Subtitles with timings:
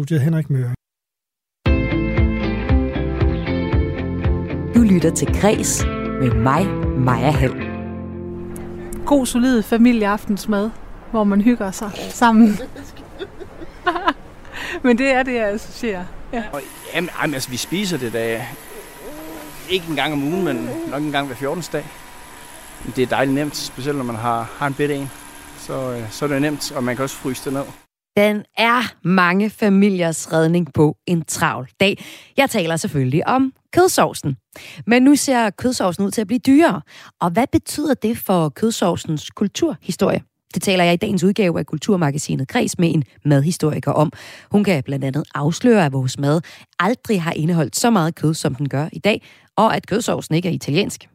[0.00, 0.74] Studiet Henrik Møre.
[4.74, 5.84] Du lytter til Græs
[6.20, 6.66] med mig,
[6.98, 7.54] Maja Hall.
[9.06, 10.70] God, solid familieaftensmad,
[11.10, 12.48] hvor man hygger sig sammen.
[14.84, 16.04] Men det er det, jeg associerer.
[16.32, 16.44] Ja.
[16.52, 16.60] Og,
[16.94, 18.46] jamen, jamen, altså, vi spiser det da
[19.70, 21.64] ikke en gang om ugen, men nok en gang hver 14.
[21.72, 21.86] dag.
[22.96, 25.10] Det er dejligt nemt, specielt når man har, har en bitte en.
[25.58, 27.64] Så, øh, så er det nemt, og man kan også fryse det ned.
[28.20, 32.04] Den er mange familiers redning på en travl dag.
[32.36, 34.36] Jeg taler selvfølgelig om kødsovsen.
[34.86, 36.80] Men nu ser kødsovsen ud til at blive dyrere.
[37.20, 40.22] Og hvad betyder det for kødsovsens kulturhistorie?
[40.54, 44.12] Det taler jeg i dagens udgave af Kulturmagasinet Kreds med en madhistoriker om.
[44.50, 46.40] Hun kan blandt andet afsløre, at vores mad
[46.78, 49.22] aldrig har indeholdt så meget kød, som den gør i dag,
[49.56, 51.08] og at kødsovsen ikke er italiensk.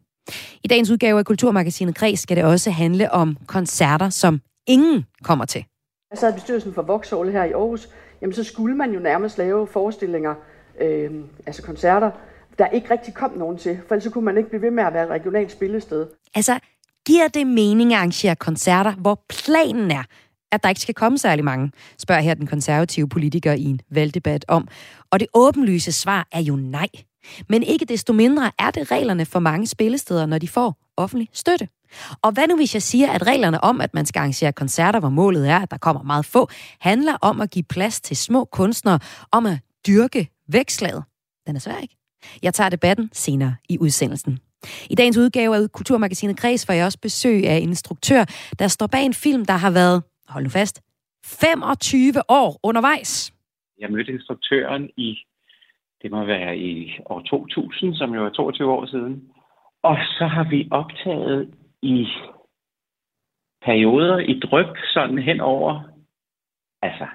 [0.63, 5.45] I dagens udgave af Kulturmagasinet Kreds skal det også handle om koncerter, som ingen kommer
[5.45, 5.65] til.
[6.11, 7.89] Jeg sad i bestyrelsen for Vauxhall her i Aarhus.
[8.21, 10.35] Jamen, så skulle man jo nærmest lave forestillinger,
[10.81, 11.11] øh,
[11.45, 12.11] altså koncerter,
[12.57, 13.79] der ikke rigtig kom nogen til.
[13.87, 16.07] For ellers kunne man ikke blive ved med at være et regionalt spillested.
[16.35, 16.59] Altså,
[17.07, 20.03] giver det mening at arrangere koncerter, hvor planen er,
[20.51, 24.45] at der ikke skal komme særlig mange, spørger her den konservative politiker i en valgdebat
[24.47, 24.67] om.
[25.11, 26.87] Og det åbenlyse svar er jo nej.
[27.49, 31.67] Men ikke desto mindre er det reglerne for mange spillesteder, når de får offentlig støtte.
[32.21, 35.09] Og hvad nu hvis jeg siger, at reglerne om, at man skal arrangere koncerter, hvor
[35.09, 36.47] målet er, at der kommer meget få,
[36.79, 38.99] handler om at give plads til små kunstnere,
[39.31, 41.03] om at dyrke vækslaget?
[41.47, 41.97] Den er svær, ikke?
[42.43, 44.39] Jeg tager debatten senere i udsendelsen.
[44.89, 48.25] I dagens udgave af Kulturmagasinet Kreds får jeg også besøg af en instruktør,
[48.59, 50.81] der står bag en film, der har været, hold nu fast,
[51.25, 53.33] 25 år undervejs.
[53.79, 55.17] Jeg mødte instruktøren i,
[56.01, 59.23] det må være i år 2000, som jo er 22 år siden.
[59.89, 62.07] Og så har vi optaget i
[63.65, 65.81] perioder i dryp sådan hen over,
[66.81, 67.05] altså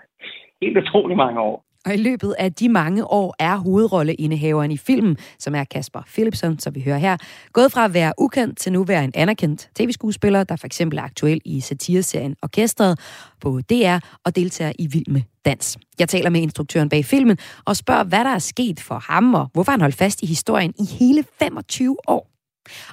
[0.62, 1.64] helt utrolig mange år.
[1.86, 6.58] Og i løbet af de mange år er hovedrolleindehaveren i filmen, som er Kasper Philipsen,
[6.58, 7.16] som vi hører her,
[7.52, 11.02] gået fra at være ukendt til nu være en anerkendt tv-skuespiller, der for eksempel er
[11.02, 13.00] aktuel i satireserien Orkestret
[13.40, 15.78] på DR og deltager i Vild med Dans.
[15.98, 19.50] Jeg taler med instruktøren bag filmen og spørger, hvad der er sket for ham, og
[19.52, 22.29] hvorfor han holdt fast i historien i hele 25 år.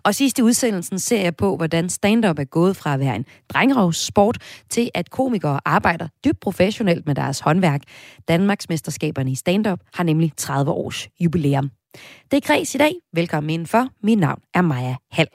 [0.03, 3.25] Og sidst i udsendelsen ser jeg på, hvordan stand-up er gået fra at være en
[3.49, 4.37] drengerovssport
[4.69, 7.81] til at komikere arbejder dybt professionelt med deres håndværk.
[8.27, 11.71] Danmarks mesterskaberne i stand-up har nemlig 30 års jubilæum.
[12.31, 12.93] Det er Kreds i dag.
[13.13, 13.87] Velkommen indenfor.
[14.03, 15.29] Mit navn er Maja Hall.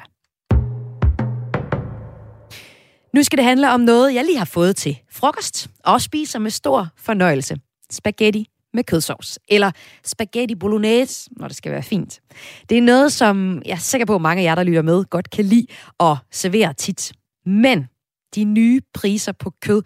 [3.14, 6.50] Nu skal det handle om noget, jeg lige har fået til frokost og spiser med
[6.50, 7.56] stor fornøjelse.
[7.90, 9.38] Spaghetti med kødsovs.
[9.48, 9.70] Eller
[10.04, 12.20] spaghetti bolognese, når det skal være fint.
[12.68, 15.04] Det er noget, som jeg er sikker på, at mange af jer, der lytter med,
[15.04, 15.66] godt kan lide
[15.98, 17.12] og servere tit.
[17.46, 17.88] Men
[18.34, 19.82] de nye priser på kød,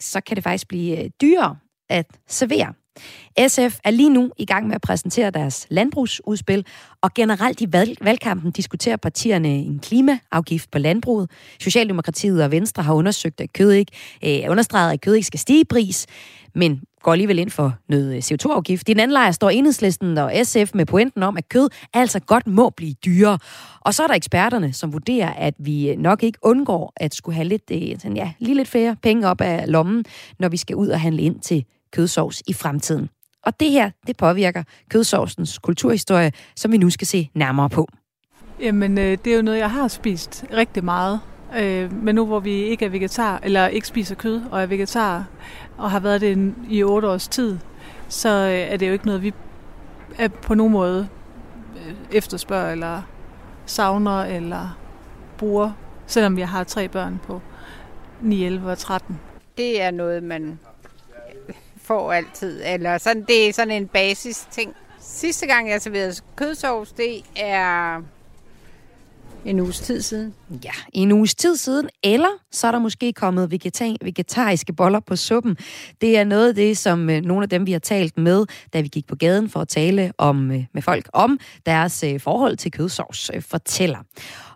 [0.00, 1.56] så kan det faktisk blive øh, dyrere
[1.88, 2.74] at servere.
[3.48, 6.66] SF er lige nu i gang med at præsentere deres landbrugsudspil,
[7.02, 11.30] og generelt i valgkampen diskuterer partierne en klimaafgift på landbruget.
[11.60, 13.92] Socialdemokratiet og Venstre har undersøgt, at kød ikke,
[14.24, 16.06] øh, understreget, at kød ikke skal stige i pris,
[16.54, 18.88] men går alligevel ind for noget øh, CO2-afgift.
[18.88, 22.46] I den anden lejr står enhedslisten og SF med pointen om, at kød altså godt
[22.46, 23.38] må blive dyrere.
[23.80, 27.34] Og så er der eksperterne, som vurderer, at vi øh, nok ikke undgår at skulle
[27.34, 30.04] have lidt, øh, sådan, ja, lige lidt flere penge op af lommen,
[30.38, 33.08] når vi skal ud og handle ind til kødsovs i fremtiden.
[33.46, 37.88] Og det her, det påvirker kødsovsens kulturhistorie, som vi nu skal se nærmere på.
[38.60, 41.20] Jamen, det er jo noget, jeg har spist rigtig meget.
[41.58, 45.24] Øh, Men nu hvor vi ikke er vegetar, eller ikke spiser kød og er vegetar,
[45.78, 47.58] og har været det i otte års tid,
[48.08, 49.34] så øh, er det jo ikke noget, vi
[50.18, 51.08] er på nogen måde
[51.76, 53.02] øh, efterspørger eller
[53.66, 54.78] savner eller
[55.38, 55.72] bruger,
[56.06, 57.40] selvom vi har tre børn på
[58.20, 59.20] 9, 11 og 13.
[59.58, 60.58] Det er noget, man
[61.82, 64.74] får altid, eller sådan, det er sådan en basis ting.
[65.00, 68.02] Sidste gang, jeg serverede kødsovs, det er
[69.44, 70.34] en uges tid siden.
[70.64, 75.16] Ja, en uges tid siden, eller så er der måske kommet vegetar vegetariske boller på
[75.16, 75.56] suppen.
[76.00, 78.80] Det er noget af det, som øh, nogle af dem, vi har talt med, da
[78.80, 82.56] vi gik på gaden for at tale om, øh, med folk om deres øh, forhold
[82.56, 83.98] til kødsovs, øh, fortæller.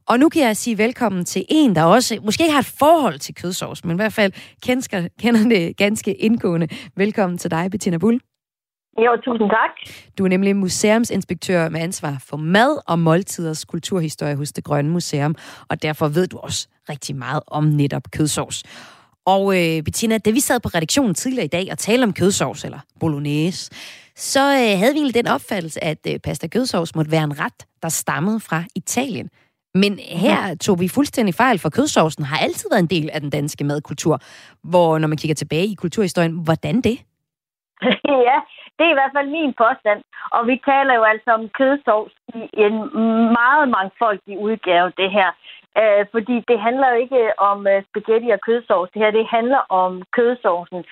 [0.06, 3.18] Og nu kan jeg sige velkommen til en, der også måske ikke har et forhold
[3.18, 4.32] til kødsovs, men i hvert fald
[4.62, 6.68] kender, kender det ganske indgående.
[6.96, 8.20] Velkommen til dig, Bettina Bull.
[8.98, 9.70] Jo, tusind tak.
[10.18, 15.34] Du er nemlig museumsinspektør med ansvar for mad og måltiders kulturhistorie hos Det Grønne Museum,
[15.68, 18.62] og derfor ved du også rigtig meget om netop kødsovs.
[19.26, 22.64] Og øh, Bettina, da vi sad på redaktionen tidligere i dag og talte om kødsovs,
[22.64, 23.70] eller bolognese,
[24.16, 27.66] så øh, havde vi egentlig den opfattelse, at øh, pasta kødsovs måtte være en ret,
[27.82, 29.28] der stammede fra Italien.
[29.74, 33.30] Men her tog vi fuldstændig fejl, for kødsovsen har altid været en del af den
[33.30, 34.20] danske madkultur.
[34.64, 36.98] Hvor når man kigger tilbage i kulturhistorien, hvordan det?
[38.28, 38.36] ja,
[38.76, 40.00] det er i hvert fald min påstand.
[40.30, 42.76] Og vi taler jo altså om kødsovs i en
[43.38, 45.30] meget mangfoldig udgave, det her.
[45.80, 48.90] Øh, fordi det handler jo ikke om øh, spaghetti og kødsovs.
[48.90, 50.84] Det her det handler om kødsovsen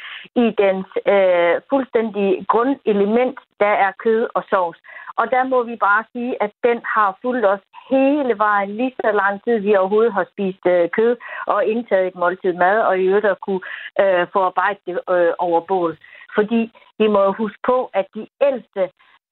[0.44, 4.78] i dens øh, fuldstændig grundelement, der er kød og sovs.
[5.16, 9.12] Og der må vi bare sige, at den har fulgt os hele vejen, lige så
[9.12, 11.16] lang tid vi overhovedet har spist øh, kød
[11.46, 13.64] og indtaget et måltid mad, og i øvrigt at kunne
[14.00, 15.96] øh, forarbejde det øh, over bål.
[16.34, 18.82] Fordi vi må huske på, at de ældste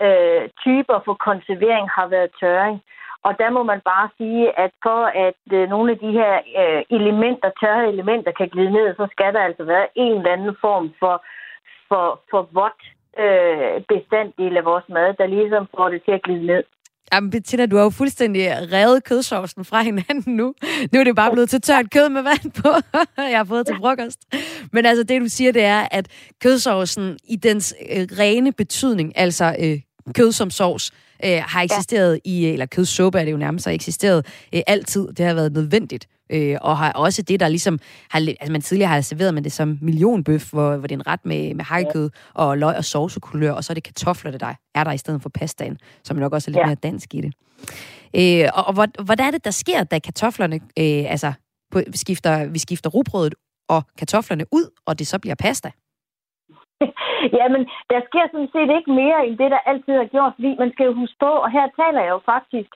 [0.07, 2.83] øh, typer for konservering har været tørring.
[3.27, 6.83] Og der må man bare sige, at for at øh, nogle af de her øh,
[6.99, 10.95] elementer, tørre elementer, kan glide ned, så skal der altså være en eller anden form
[11.01, 11.25] for,
[11.89, 12.83] for, for vådt
[13.25, 16.65] øh, bestanddel af vores mad, der ligesom får det til at glide ned.
[17.13, 20.55] Jamen, Bettina, du har jo fuldstændig revet kødsovsen fra hinanden nu.
[20.93, 22.69] Nu er det bare blevet til tørt kød med vand på,
[23.33, 24.19] jeg har fået til frokost.
[24.73, 26.09] Men altså, det du siger, det er, at
[26.43, 29.81] kødsovsen i dens øh, rene betydning, altså øh,
[30.15, 30.91] kød som sovs,
[31.25, 35.09] øh, har eksisteret i, eller kødsuppe er det jo nærmest, har eksisteret øh, altid.
[35.17, 36.07] Det har været nødvendigt.
[36.33, 37.79] Øh, og har også det, der ligesom,
[38.11, 41.07] har, altså man tidligere har serveret man det som millionbøf, hvor, hvor det er en
[41.07, 44.85] ret med, med hakkekød og løg og sovsekulør, og så er det kartofler, der er
[44.85, 46.67] der i stedet for pastaen, som nok også er lidt ja.
[46.67, 47.35] mere dansk i det.
[48.17, 51.33] Øh, og, og hvordan er det, der sker, da kartoflerne, øh, altså
[51.71, 53.35] på, skifter, vi skifter rugbrødet
[53.69, 55.71] og kartoflerne ud, og det så bliver pasta?
[57.39, 60.73] Jamen, der sker sådan set ikke mere end det, der altid har gjort, fordi man
[60.73, 62.71] skal jo huske på, og her taler jeg jo faktisk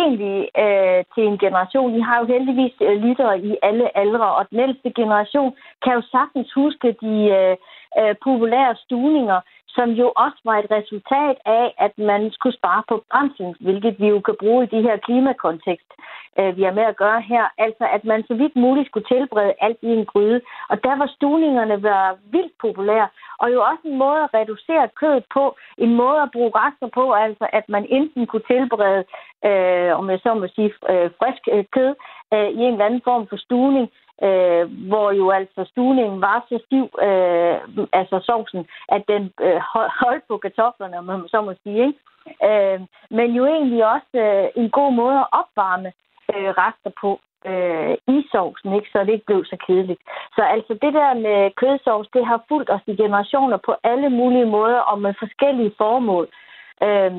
[0.00, 1.94] egentlig øh, til en generation.
[1.94, 5.50] Vi har jo heldigvis øh, lyttere i alle aldre, og den ældste generation
[5.84, 7.56] kan jo sagtens huske de øh,
[8.00, 9.40] øh, populære stuninger,
[9.76, 14.06] som jo også var et resultat af, at man skulle spare på brændsel, hvilket vi
[14.08, 15.90] jo kan bruge i de her klimakontekst,
[16.38, 17.44] øh, vi er med at gøre her.
[17.58, 20.40] Altså, at man så vidt muligt skulle tilberede alt i en gryde.
[20.70, 23.08] Og der var stugningerne var vildt populære,
[23.38, 27.12] og jo også en måde at reducere kødet på, en måde at bruge rester på,
[27.12, 29.04] altså at man enten kunne tilberede,
[29.48, 31.94] øh, om jeg så må sige, øh, frisk øh, kød
[32.34, 33.86] øh, i en eller anden form for stuning,
[34.26, 37.56] øh, hvor jo altså stuningen var så stiv, øh,
[37.92, 39.60] altså sovsen, at den øh,
[40.02, 41.86] holdt på kartoflerne, om man så må sige.
[41.86, 42.00] Ikke?
[42.48, 42.80] Øh,
[43.10, 45.92] men jo egentlig også øh, en god måde at opvarme
[46.34, 47.20] øh, rester på
[47.50, 48.88] øh, i sovsen, ikke?
[48.92, 50.00] så det ikke blev så kedeligt.
[50.36, 54.46] Så altså det der med kødsovs, det har fulgt os i generationer på alle mulige
[54.56, 56.26] måder og med forskellige formål.
[56.82, 57.12] Øh,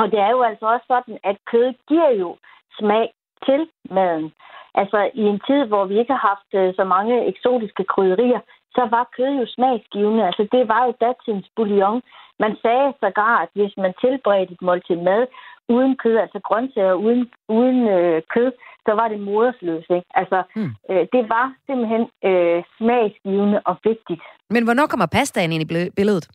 [0.00, 2.36] og det er jo altså også sådan, at kød giver jo
[2.78, 3.06] smag
[3.46, 3.60] til
[3.90, 4.32] maden.
[4.74, 8.40] Altså i en tid, hvor vi ikke har haft øh, så mange eksotiske krydderier,
[8.76, 10.26] så var kød jo smagsgivende.
[10.26, 12.02] Altså det var jo datidens bouillon.
[12.38, 15.22] Man sagde sågar, at hvis man tilberedte et måltid mad
[15.68, 18.52] uden kød, altså grøntsager uden, uden øh, kød,
[18.86, 19.86] så var det modersløs.
[19.98, 20.08] Ikke?
[20.14, 20.72] Altså, hmm.
[20.90, 24.22] øh, det var simpelthen øh, smagsgivende og vigtigt.
[24.50, 26.28] Men hvornår kommer pastaen ind i billedet?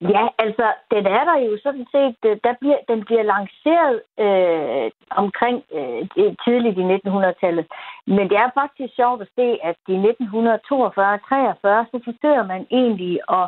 [0.00, 4.90] Ja, altså, den er der jo sådan set, øh, der bliver, den bliver lanceret øh,
[5.10, 7.66] omkring øh, tidligt i 1900-tallet.
[8.06, 10.02] Men det er faktisk sjovt at se, at i 1942-43,
[11.92, 13.46] så forsøger man egentlig at,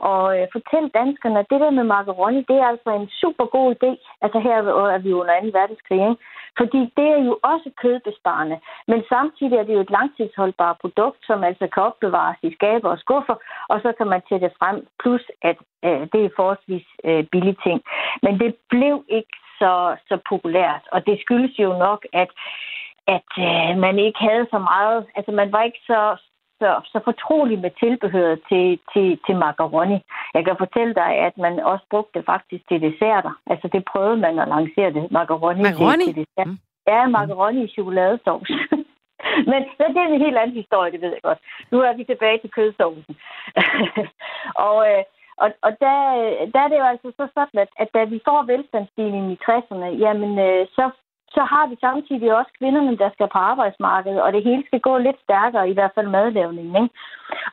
[0.00, 3.68] og øh, fortæl danskerne, at det der med macaroni, det er altså en super god
[3.76, 3.90] idé.
[4.24, 4.56] Altså her
[4.96, 5.58] er vi under 2.
[5.58, 6.22] verdenskrig, ikke?
[6.60, 8.58] Fordi det er jo også kødbesparende.
[8.90, 12.98] Men samtidig er det jo et langtidsholdbart produkt, som altså kan opbevares i skaber og
[12.98, 13.36] skuffer,
[13.68, 14.76] og så kan man tage det frem.
[15.02, 17.78] Plus, at øh, det er forholdsvis øh, billige ting.
[18.22, 22.30] Men det blev ikke så, så populært, og det skyldes jo nok, at
[23.16, 26.00] at øh, man ikke havde så meget, altså man var ikke så,
[26.60, 29.98] så, så fortrolig med tilbehøret til, til, til macaroni.
[30.34, 33.32] Jeg kan fortælle dig, at man også brugte det faktisk til desserter.
[33.52, 35.04] Altså det prøvede man at lancere det.
[35.18, 36.04] Macaroni, macaroni?
[36.04, 36.46] til, til dessert.
[36.46, 36.58] Mm.
[36.92, 38.52] Ja, macaroni i chokoladesauce.
[39.50, 41.40] Men det er en helt anden historie, det ved jeg godt.
[41.72, 43.14] Nu er vi tilbage til kødsovsen.
[44.68, 45.02] og, øh,
[45.42, 45.96] og, og der,
[46.52, 49.88] der er det jo altså så sådan, at, at da vi får velstandsstigningen i 60'erne,
[50.04, 50.90] jamen øh, så
[51.36, 54.98] så har vi samtidig også kvinderne, der skal på arbejdsmarkedet, og det hele skal gå
[54.98, 56.76] lidt stærkere, i hvert fald madlavningen.
[56.82, 56.94] Ikke?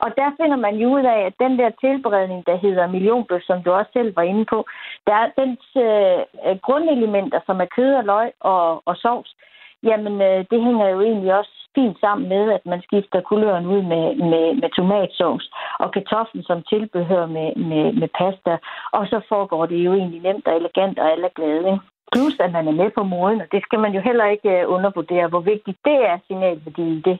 [0.03, 3.63] Og der finder man jo ud af, at den der tilberedning, der hedder millionbøf, som
[3.63, 4.65] du også selv var inde på,
[5.07, 9.35] der er dens øh, grundelementer, som er kød og løg og, og sovs,
[9.83, 13.81] jamen øh, det hænger jo egentlig også fint sammen med, at man skifter kuløren ud
[13.81, 18.57] med, med, med tomatsovs og kartoflen som tilbehør med, med, med pasta,
[18.91, 21.67] og så foregår det jo egentlig nemt og elegant og alle glade.
[21.73, 21.96] Ikke?
[22.13, 24.73] Plus, at man er med på moden, og det skal man jo heller ikke øh,
[24.75, 27.17] undervurdere, hvor vigtigt det er signalværdien det.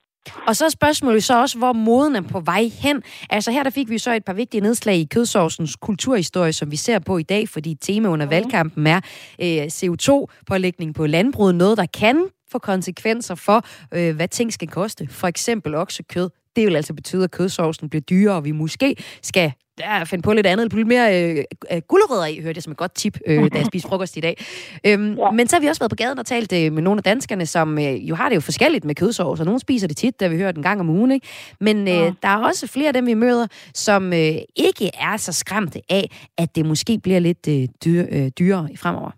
[0.48, 3.03] Og så er spørgsmålet så også, hvor moden er på vej hen.
[3.29, 6.75] Altså her der fik vi så et par vigtige nedslag i kødsovsens kulturhistorie, som vi
[6.75, 9.01] ser på i dag, fordi tema under valgkampen er
[9.41, 11.56] øh, CO2-pålægning på landbruget.
[11.56, 13.62] Noget, der kan få konsekvenser for,
[13.94, 15.08] øh, hvad ting skal koste.
[15.12, 19.51] For eksempel oksekød Det vil altså betyde, at kødsovsen bliver dyrere, og vi måske skal
[19.79, 22.77] ja, finde på lidt andet, lidt mere øh, øh, gulerødder i, hørte jeg som et
[22.77, 24.45] godt tip, øh, da jeg spiste frokost i dag.
[24.85, 25.31] Øhm, ja.
[25.31, 27.45] Men så har vi også været på gaden og talt øh, med nogle af danskerne,
[27.45, 30.27] som øh, jo har det jo forskelligt med kødsovs, og nogle spiser det tit, da
[30.27, 31.27] vi hører den gang om ugen, ikke?
[31.59, 32.13] Men øh, ja.
[32.21, 36.11] der er også flere af dem, vi møder, som øh, ikke er så skræmte af,
[36.37, 39.11] at det måske bliver lidt øh, dyr, øh, dyrere fremover.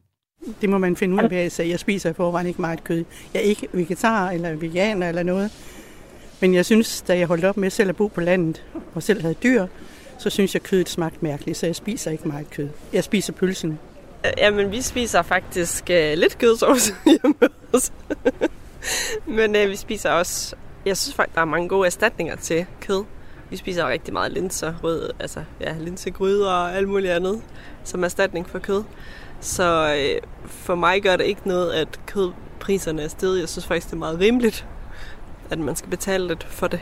[0.62, 3.06] Det må man finde ud af, jeg Jeg spiser i forvejen ikke meget kød.
[3.34, 5.52] Jeg er ikke vegetar eller veganer eller noget.
[6.42, 8.64] Men jeg synes, da jeg holdt op med selv at bo på landet,
[8.96, 9.68] og selv havde dyr,
[10.20, 12.70] så synes jeg, at kødet smagte mærkeligt, så jeg spiser ikke meget kød.
[12.94, 13.80] Jeg spiser pølsen.
[14.38, 17.36] Jamen, vi spiser faktisk øh, lidt kødsovs hjemme
[17.74, 17.92] hos
[19.26, 20.56] Men øh, vi spiser også...
[20.86, 23.04] Jeg synes faktisk, der er mange gode erstatninger til kød.
[23.50, 27.42] Vi spiser rigtig meget linser, rød, altså ja, linsegryder og alt muligt andet
[27.84, 28.84] som erstatning for kød.
[29.42, 33.40] Så øh, for mig gør det ikke noget, at kødpriserne er steget.
[33.40, 34.66] Jeg synes faktisk, det er meget rimeligt,
[35.50, 36.80] at man skal betale lidt for det.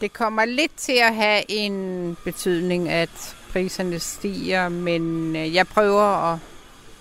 [0.00, 6.32] Det kommer lidt til at have en betydning, at priserne stiger, men øh, jeg prøver
[6.32, 6.38] at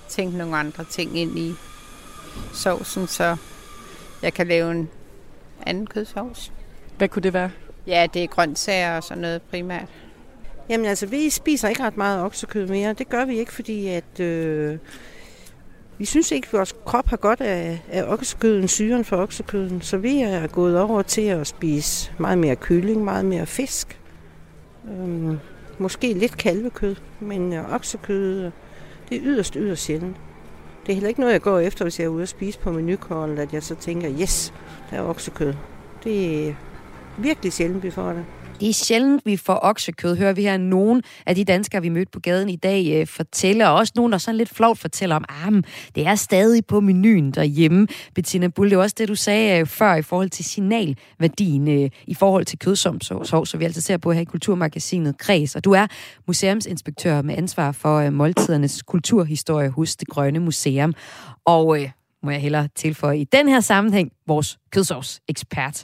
[0.10, 1.54] tænke nogle andre ting ind i
[2.54, 3.38] sovsen, så
[4.22, 4.90] jeg kan lave en
[5.66, 6.52] anden kødsovs.
[6.98, 7.52] Hvad kunne det være?
[7.88, 9.88] Ja, det er grøntsager og sådan noget primært.
[10.70, 12.94] Jamen altså, vi spiser ikke ret meget oksekød mere.
[12.94, 14.20] Det gør vi ikke, fordi at...
[14.20, 14.78] Øh,
[15.98, 19.98] vi synes ikke, at vores krop har godt af, af oksekøden, syren for oksekøden, så
[19.98, 24.00] vi er gået over til at spise meget mere kylling, meget mere fisk.
[24.90, 25.40] Øhm,
[25.78, 28.52] måske lidt kalvekød, men øh, oksekød, øh,
[29.10, 30.16] det er yderst, yderst sjældent.
[30.86, 32.72] Det er heller ikke noget, jeg går efter, hvis jeg er ude og spise på
[32.72, 34.54] menukortet, at jeg så tænker, yes,
[34.92, 35.54] der er oksekød.
[36.04, 36.54] Det er
[37.18, 38.26] virkelig sjældent, vi får det.
[38.60, 42.12] Det er sjældent, vi får oksekød, hører vi her nogen af de danskere, vi mødte
[42.12, 43.68] på gaden i dag, øh, fortæller.
[43.68, 45.64] Også nogen, der sådan lidt flovt fortæller om, at ah,
[45.96, 47.88] det er stadig på menuen derhjemme.
[48.16, 51.90] Bettina Bull, det var også det, du sagde øh, før i forhold til signalværdien øh,
[52.08, 55.56] i forhold til kødsovs, så så vi altså ser på her i Kulturmagasinet Kreds.
[55.56, 55.88] Og du er
[56.28, 60.94] museumsinspektør med ansvar for øh, måltidernes kulturhistorie hos Det Grønne Museum.
[61.46, 61.90] Og øh,
[62.24, 65.84] må jeg hellere tilføje i den her sammenhæng, vores kødsovs-ekspert.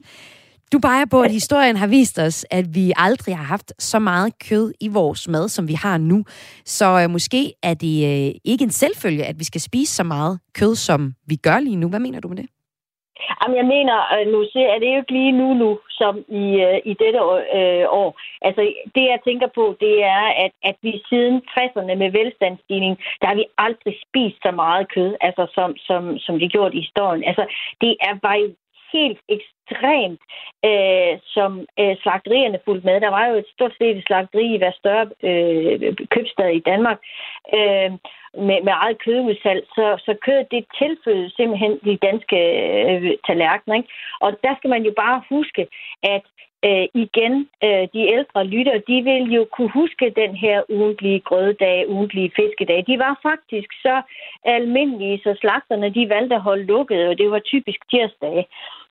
[0.73, 4.33] Du peger på, at historien har vist os, at vi aldrig har haft så meget
[4.49, 6.23] kød i vores mad, som vi har nu.
[6.65, 10.39] Så øh, måske er det øh, ikke en selvfølge, at vi skal spise så meget
[10.59, 11.89] kød, som vi gør lige nu.
[11.89, 12.49] Hvad mener du med det?
[13.39, 16.45] Jamen, jeg mener, øh, nu nu er det jo ikke lige nu, nu som i,
[16.67, 17.19] øh, i dette
[17.59, 18.09] øh, år.
[18.47, 18.61] Altså,
[18.95, 23.35] det jeg tænker på, det er, at, at vi siden 60'erne med velstandsstigning, der har
[23.41, 27.23] vi aldrig spist så meget kød, altså som, som, som vi gjort i historien.
[27.29, 27.43] Altså,
[27.81, 28.47] det er, var jo
[28.93, 30.21] helt ekstremt,
[30.69, 33.01] øh, som øh, slagterierne fulgte med.
[33.01, 36.99] Der var jo et stort set slagteri i hver større øh, købstad i Danmark
[37.57, 37.91] øh,
[38.47, 39.63] med, med eget kødudsalg.
[39.75, 42.39] Så, så kødet det tilfødte simpelthen de danske
[42.89, 43.75] øh, tallerkener.
[43.75, 43.89] Ikke?
[44.21, 45.67] Og der skal man jo bare huske,
[46.03, 46.25] at
[46.65, 51.89] øh, igen, øh, de ældre lytter, de vil jo kunne huske den her ugentlige grøddag,
[51.89, 52.83] ugentlige fiskedag.
[52.87, 54.01] De var faktisk så
[54.45, 58.47] almindelige, så slagterne de valgte at holde lukket, og det var typisk tirsdag.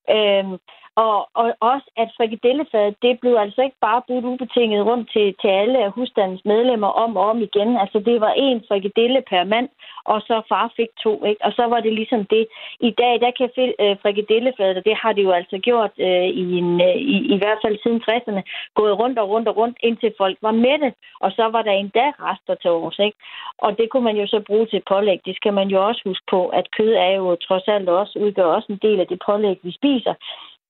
[0.09, 0.59] Øhm,
[0.97, 5.49] og, og også, at frikadellefadet, det blev altså ikke bare budt ubetinget rundt til, til
[5.49, 7.77] alle af husstandens medlemmer om og om igen.
[7.77, 9.69] Altså, det var en frikadelle per mand,
[10.05, 11.45] og så far fik to, ikke?
[11.45, 12.47] Og så var det ligesom det.
[12.81, 13.49] I dag, der kan
[13.81, 17.37] øh, frikadellefadet, og det har det jo altså gjort øh, i, en, øh, i, i
[17.39, 18.43] hvert fald siden 60'erne,
[18.75, 20.93] gået rundt og rundt og rundt, indtil folk var mætte.
[21.21, 23.19] Og så var der endda rester til års, ikke?
[23.59, 25.21] Og det kunne man jo så bruge til pålæg.
[25.25, 28.45] Det skal man jo også huske på, at kød er jo trods alt også, udgør
[28.45, 30.15] også en del af det pålæg, vi spiser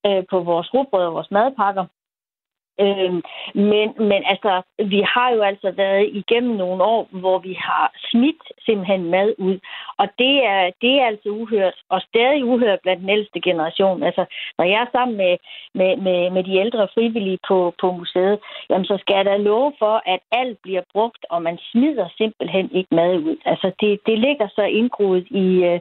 [0.07, 1.85] øh, på vores rugbrød og vores madpakker.
[2.79, 3.13] Øh,
[3.55, 8.43] men, men altså, vi har jo altså været igennem nogle år, hvor vi har smidt
[8.65, 9.57] simpelthen mad ud.
[10.01, 14.03] Og det er, det er altså uhørt, og stadig uhørt blandt den ældste generation.
[14.03, 14.23] Altså,
[14.57, 15.33] når jeg er sammen med,
[15.79, 18.39] med, med, med de ældre frivillige på, på museet,
[18.69, 22.65] jamen, så skal jeg da love for, at alt bliver brugt, og man smider simpelthen
[22.77, 23.37] ikke mad ud.
[23.45, 25.79] Altså, det, det ligger så indgroet i, øh,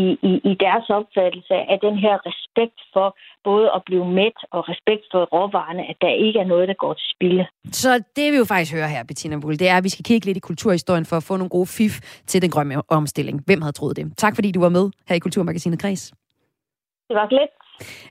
[0.00, 4.68] i, i, i deres opfattelse af den her respekt for både at blive mæt og
[4.68, 7.46] respekt for råvarerne, at der ikke er noget, der går til spilde.
[7.72, 10.26] Så det vi jo faktisk hører her, Bettina Bull, det er, at vi skal kigge
[10.26, 11.94] lidt i kulturhistorien for at få nogle gode fif
[12.26, 13.42] til den grønne omstilling.
[13.46, 14.12] Hvem havde troet det?
[14.16, 16.12] Tak fordi du var med her i Kulturmagasinet Kreds.
[17.08, 17.50] Det var lidt.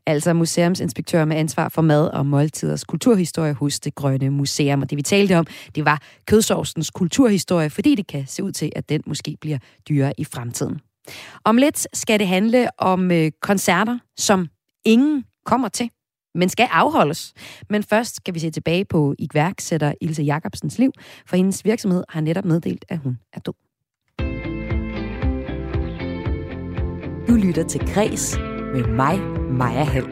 [0.06, 4.82] Altså museumsinspektør med ansvar for mad og måltiders kulturhistorie hos det Grønne Museum.
[4.82, 8.72] Og det vi talte om, det var kødsovsens kulturhistorie, fordi det kan se ud til,
[8.76, 9.58] at den måske bliver
[9.90, 10.82] dyrere i fremtiden.
[11.44, 14.48] Om lidt skal det handle om øh, koncerter, som
[14.86, 15.90] ingen kommer til,
[16.36, 17.34] men skal afholdes.
[17.70, 20.92] Men først skal vi se tilbage på iværksætter Ilse Jacobsens liv,
[21.26, 23.69] for hendes virksomhed har netop meddelt, at hun er død.
[27.30, 28.38] Du lytter til Græs
[28.74, 29.20] med mig,
[29.52, 30.08] Maja Hall.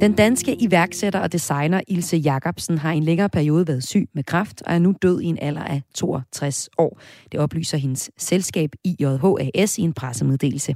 [0.00, 4.24] Den danske iværksætter og designer Ilse Jacobsen har i en længere periode været syg med
[4.24, 7.00] kræft og er nu død i en alder af 62 år.
[7.32, 10.74] Det oplyser hendes selskab IJHAS i en pressemeddelelse.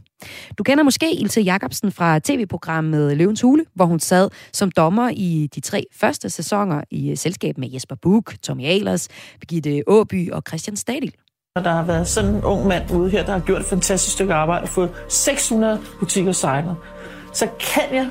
[0.59, 5.49] Du kender måske Ilse Jacobsen fra tv-programmet Løvens Hule, hvor hun sad som dommer i
[5.55, 9.09] de tre første sæsoner i selskab med Jesper Buch, Tommy Ahlers,
[9.41, 11.15] Birgitte Åby og Christian Stadil.
[11.57, 14.13] Og der har været sådan en ung mand ude her, der har gjort et fantastisk
[14.13, 16.77] stykke arbejde og fået 600 butikker signet.
[17.33, 18.09] Så kan jeg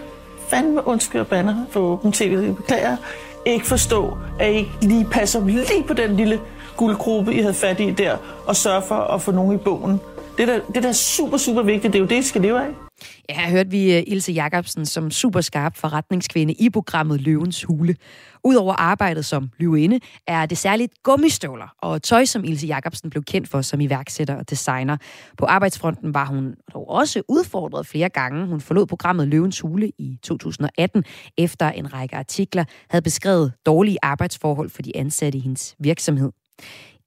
[0.49, 2.97] fandme undskylde banner for åben tv, jeg beklager,
[3.45, 6.39] ikke forstå, at I ikke lige passer lige på den lille
[6.77, 9.99] guldgruppe, I havde fat i der, og sørge for at få nogen i bogen.
[10.37, 11.93] Det er, da, det er da super, super vigtigt.
[11.93, 12.90] Det er jo det, I skal leve af.
[13.29, 17.95] Ja, her hørte vi øh, Ilse Jacobsen som superskarp forretningskvinde i programmet Løvens Hule.
[18.43, 23.47] Udover arbejdet som løvinde, er det særligt gummistøvler og tøj, som Ilse Jacobsen blev kendt
[23.47, 24.97] for som iværksætter og designer.
[25.37, 28.47] På arbejdsfronten var hun dog også udfordret flere gange.
[28.47, 31.03] Hun forlod programmet Løvens Hule i 2018,
[31.37, 36.31] efter en række artikler havde beskrevet dårlige arbejdsforhold for de ansatte i hendes virksomhed.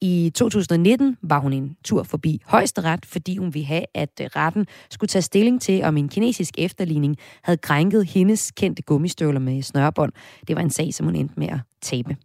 [0.06, 4.66] I 2019 var hun en tur forbi højesteret, fordi hun ville have, at øh, retten
[4.90, 10.12] skulle tage stilling til, om en kinesisk efterligning havde krænket hendes kendte gummistøvler med snørbånd.
[10.48, 12.16] Det var en sag, som hun endte med at tabe.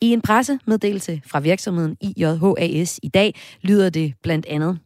[0.00, 4.78] I en pressemeddelelse fra virksomheden IJHAS i dag lyder det blandt andet.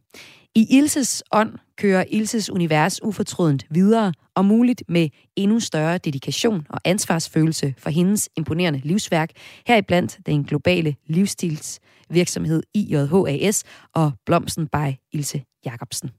[0.55, 6.79] I Ilses ånd kører Ilses univers ufortrødent videre, og muligt med endnu større dedikation og
[6.85, 9.29] ansvarsfølelse for hendes imponerende livsværk,
[9.67, 13.63] heriblandt den globale livsstils virksomhed IJHAS
[13.93, 16.09] og Blomsten by Ilse Jacobsen.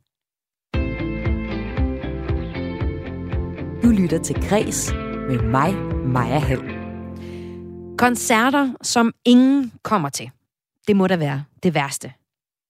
[3.82, 4.92] Du lytter til Græs
[5.28, 5.74] med mig,
[6.06, 6.84] Maja Hall.
[7.98, 10.30] Koncerter, som ingen kommer til.
[10.88, 12.12] Det må da være det værste.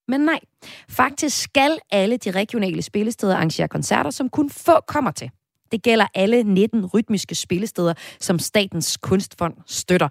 [0.09, 0.41] Men nej,
[0.89, 5.31] faktisk skal alle de regionale spillesteder arrangere koncerter, som kun få kommer til.
[5.73, 10.09] Det gælder alle 19 rytmiske spillesteder, som Statens Kunstfond støtter.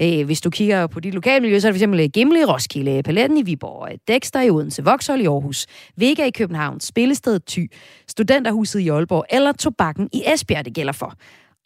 [0.00, 2.00] Øh, hvis du kigger på dit lokalmiljø, så er det f.eks.
[2.00, 6.24] Øh, Gimle i Roskilde, Paletten i Viborg, øh, Dexter i Odense, Vauxhall i Aarhus, Vega
[6.24, 7.70] i København, Spillestedet Thy,
[8.08, 11.14] Studenterhuset i Aalborg eller Tobakken i Esbjerg, det gælder for.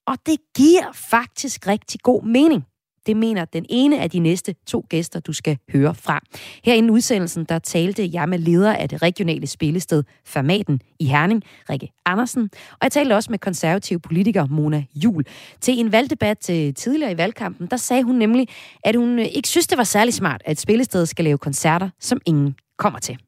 [0.07, 2.65] Og det giver faktisk rigtig god mening.
[3.11, 6.21] Det mener den ene af de næste to gæster, du skal høre fra.
[6.65, 11.43] Her i udsendelsen, der talte jeg med leder af det regionale spillested Formaten i Herning,
[11.71, 12.51] Rikke Andersen.
[12.53, 15.25] Og jeg talte også med konservativ politiker Mona Jul.
[15.61, 18.49] Til en valgdebat øh, tidligere i valgkampen, der sagde hun nemlig,
[18.85, 22.21] at hun øh, ikke synes, det var særlig smart, at spillestedet skal lave koncerter, som
[22.27, 23.19] ingen kommer til.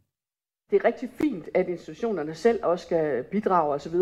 [0.71, 3.95] Det er rigtig fint, at institutionerne selv også skal bidrage osv.,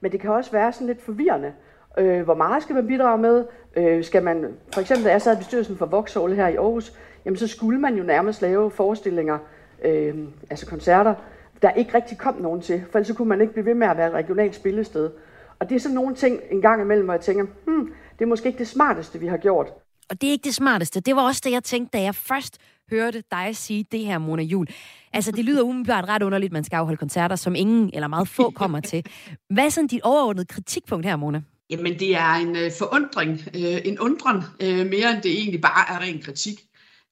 [0.00, 1.52] men det kan også være sådan lidt forvirrende,
[1.98, 3.44] Øh, hvor meget skal man bidrage med?
[3.76, 6.92] Øh, skal man, for eksempel da jeg sad i bestyrelsen for Vauxhall her i Aarhus,
[7.24, 9.38] jamen så skulle man jo nærmest lave forestillinger,
[9.84, 10.14] øh,
[10.50, 11.14] altså koncerter,
[11.62, 13.86] der ikke rigtig kom nogen til, for ellers så kunne man ikke blive ved med
[13.86, 15.10] at være et regionalt spillested.
[15.58, 18.28] Og det er sådan nogle ting en gang imellem, hvor jeg tænker, hmm, det er
[18.28, 19.66] måske ikke det smarteste, vi har gjort.
[20.10, 21.00] Og det er ikke det smarteste.
[21.00, 22.58] Det var også det, jeg tænkte, da jeg først
[22.90, 24.66] hørte dig sige det her, Mona Jul.
[25.12, 28.28] Altså, det lyder umiddelbart ret underligt, at man skal afholde koncerter, som ingen eller meget
[28.28, 29.06] få kommer til.
[29.50, 31.42] Hvad er sådan dit overordnede kritikpunkt her, Mona?
[31.70, 35.94] Jamen, det er en øh, forundring, øh, en undren, øh, mere end det egentlig bare
[35.94, 36.60] er ren kritik.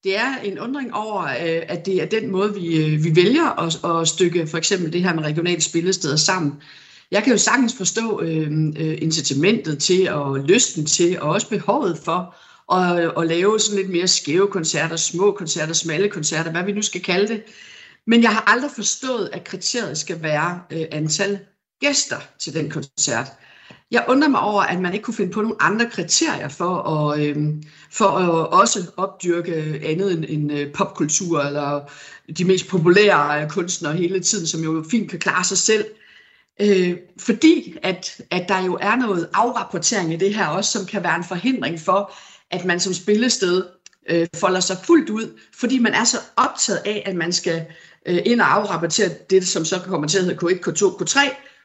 [0.04, 3.60] Det er en undring over, øh, at det er den måde, vi, øh, vi vælger
[3.60, 6.52] at, at stykke for eksempel det her med regionale spillesteder sammen.
[7.10, 11.98] Jeg kan jo sagtens forstå øh, øh incitamentet til og lysten til, og også behovet
[12.04, 12.36] for
[12.74, 16.82] at, at lave sådan lidt mere skæve koncerter, små koncerter, smalle koncerter, hvad vi nu
[16.82, 17.42] skal kalde det.
[18.06, 21.38] Men jeg har aldrig forstået, at kriteriet skal være øh, antal
[21.80, 23.26] gæster til den koncert
[23.90, 27.20] jeg undrer mig over, at man ikke kunne finde på nogle andre kriterier for at,
[27.20, 31.80] øhm, for at også opdyrke andet end, end øh, popkultur eller
[32.38, 35.84] de mest populære øh, kunstnere hele tiden, som jo fint kan klare sig selv.
[36.60, 41.02] Øh, fordi at, at der jo er noget afrapportering i det her også, som kan
[41.02, 42.12] være en forhindring for,
[42.50, 43.64] at man som spillested
[44.10, 47.66] øh, folder sig fuldt ud, fordi man er så optaget af, at man skal
[48.06, 51.18] øh, ind og afrapportere det, som så kommer til at hedde K1, K2, K3,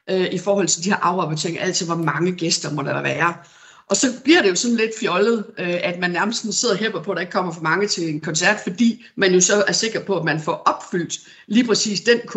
[0.10, 3.34] øh, i forhold til de her afrapporteringer, altså hvor mange gæster må der være.
[3.90, 7.12] Og så bliver det jo sådan lidt fjollet, øh, at man nærmest sidder og på,
[7.12, 10.04] at der ikke kommer for mange til en koncert, fordi man jo så er sikker
[10.04, 12.36] på, at man får opfyldt lige præcis den K,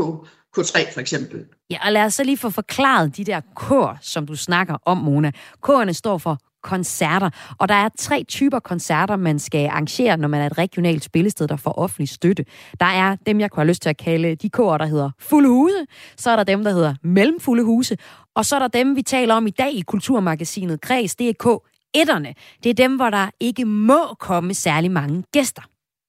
[0.59, 1.45] K3 for eksempel.
[1.71, 4.99] Ja, og lad os så lige få forklaret de der kår, som du snakker om,
[4.99, 5.31] Mona.
[5.69, 7.31] K'erne står for koncerter.
[7.59, 11.48] Og der er tre typer koncerter, man skal arrangere, når man er et regionalt spillested,
[11.48, 12.44] der får offentlig støtte.
[12.81, 15.48] Der er dem, jeg kunne have lyst til at kalde de kår, der hedder fulde
[15.48, 15.87] huse.
[16.16, 17.96] Så er der dem, der hedder mellemfulde huse.
[18.35, 21.16] Og så er der dem, vi taler om i dag i Kulturmagasinet Kreds.
[21.16, 21.62] Det er K
[21.94, 22.35] etterne.
[22.62, 25.62] Det er dem, hvor der ikke må komme særlig mange gæster.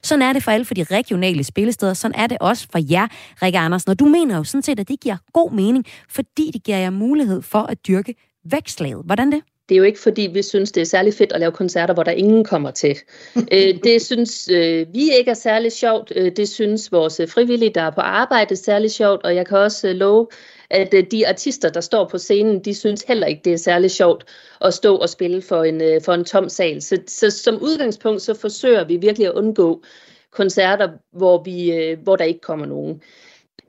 [0.04, 1.94] Sådan er det for alle for de regionale spillesteder.
[1.94, 3.08] Sådan er det også for jer,
[3.42, 3.92] Rikke Andersen.
[3.92, 6.90] Og du mener jo sådan set, at det giver god mening, fordi det giver jer
[6.90, 9.02] mulighed for at dyrke vækstlaget.
[9.06, 9.42] Hvordan det?
[9.74, 12.04] Det er jo ikke fordi, vi synes, det er særlig fedt at lave koncerter, hvor
[12.04, 12.98] der ingen kommer til.
[13.54, 16.14] øh, det synes øh, vi ikke er særlig sjovt.
[16.16, 19.24] Øh, det synes vores frivillige, der er på arbejde, er særlig sjovt.
[19.24, 20.28] Og jeg kan også øh, love,
[20.70, 23.92] at øh, de artister, der står på scenen, de synes heller ikke, det er særlig
[23.92, 24.26] sjovt
[24.62, 26.82] at stå og spille for en, øh, for en tom sal.
[26.82, 29.84] Så, så som udgangspunkt, så forsøger vi virkelig at undgå
[30.32, 33.02] koncerter, hvor, vi, øh, hvor der ikke kommer nogen.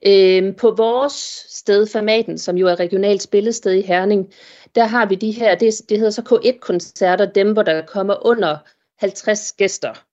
[0.07, 4.29] Øh, på vores sted, Formaten, som jo er regionalt spillested i Herning,
[4.75, 8.57] der har vi de her, det, det hedder så K1-koncerter, dem hvor der kommer under
[8.99, 10.05] 50 gæster.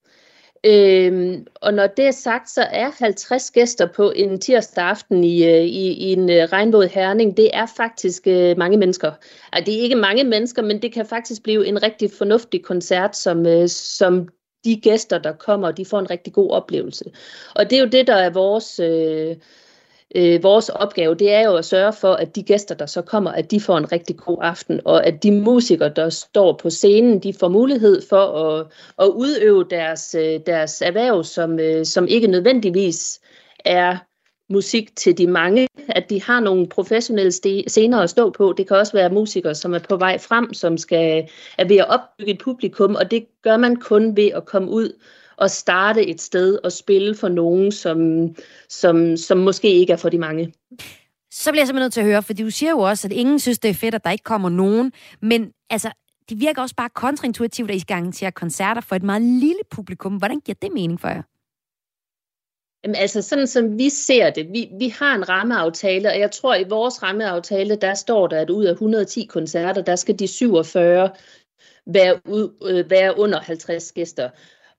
[0.65, 5.45] Øhm, og når det er sagt, så er 50 gæster på en tirsdag aften i,
[5.45, 9.11] øh, i, i en øh, regnvåd herning, det er faktisk øh, mange mennesker.
[9.53, 13.15] Altså, det er ikke mange mennesker, men det kan faktisk blive en rigtig fornuftig koncert,
[13.15, 14.27] som, øh, som
[14.65, 17.05] de gæster, der kommer, de får en rigtig god oplevelse.
[17.55, 18.79] Og det er jo det, der er vores...
[18.79, 19.35] Øh,
[20.15, 23.31] øh, vores opgave, det er jo at sørge for, at de gæster, der så kommer,
[23.31, 27.19] at de får en rigtig god aften, og at de musikere, der står på scenen,
[27.19, 28.67] de får mulighed for at,
[28.99, 33.19] at udøve deres, øh, deres erhverv, som, øh, som ikke nødvendigvis
[33.65, 33.97] er
[34.49, 37.31] musik til de mange, at de har nogle professionelle
[37.67, 38.53] scener at stå på.
[38.57, 41.89] Det kan også være musikere, som er på vej frem, som skal er ved at
[41.89, 44.93] opbygge et publikum, og det gør man kun ved at komme ud
[45.41, 48.29] at starte et sted og spille for nogen, som,
[48.69, 50.53] som, som måske ikke er for de mange.
[51.31, 53.39] Så bliver jeg simpelthen nødt til at høre, for du siger jo også, at ingen
[53.39, 54.93] synes, det er fedt, at der ikke kommer nogen.
[55.21, 55.91] Men altså,
[56.29, 60.15] det virker også bare kontraintuitivt, at I skal arrangere koncerter for et meget lille publikum.
[60.15, 61.21] Hvordan giver det mening for jer?
[62.83, 66.55] Jamen, altså sådan som vi ser det, vi, vi har en rammeaftale, og jeg tror
[66.55, 71.09] i vores rammeaftale, der står der, at ud af 110 koncerter, der skal de 47
[71.85, 74.29] være, ud, øh, være under 50 gæster.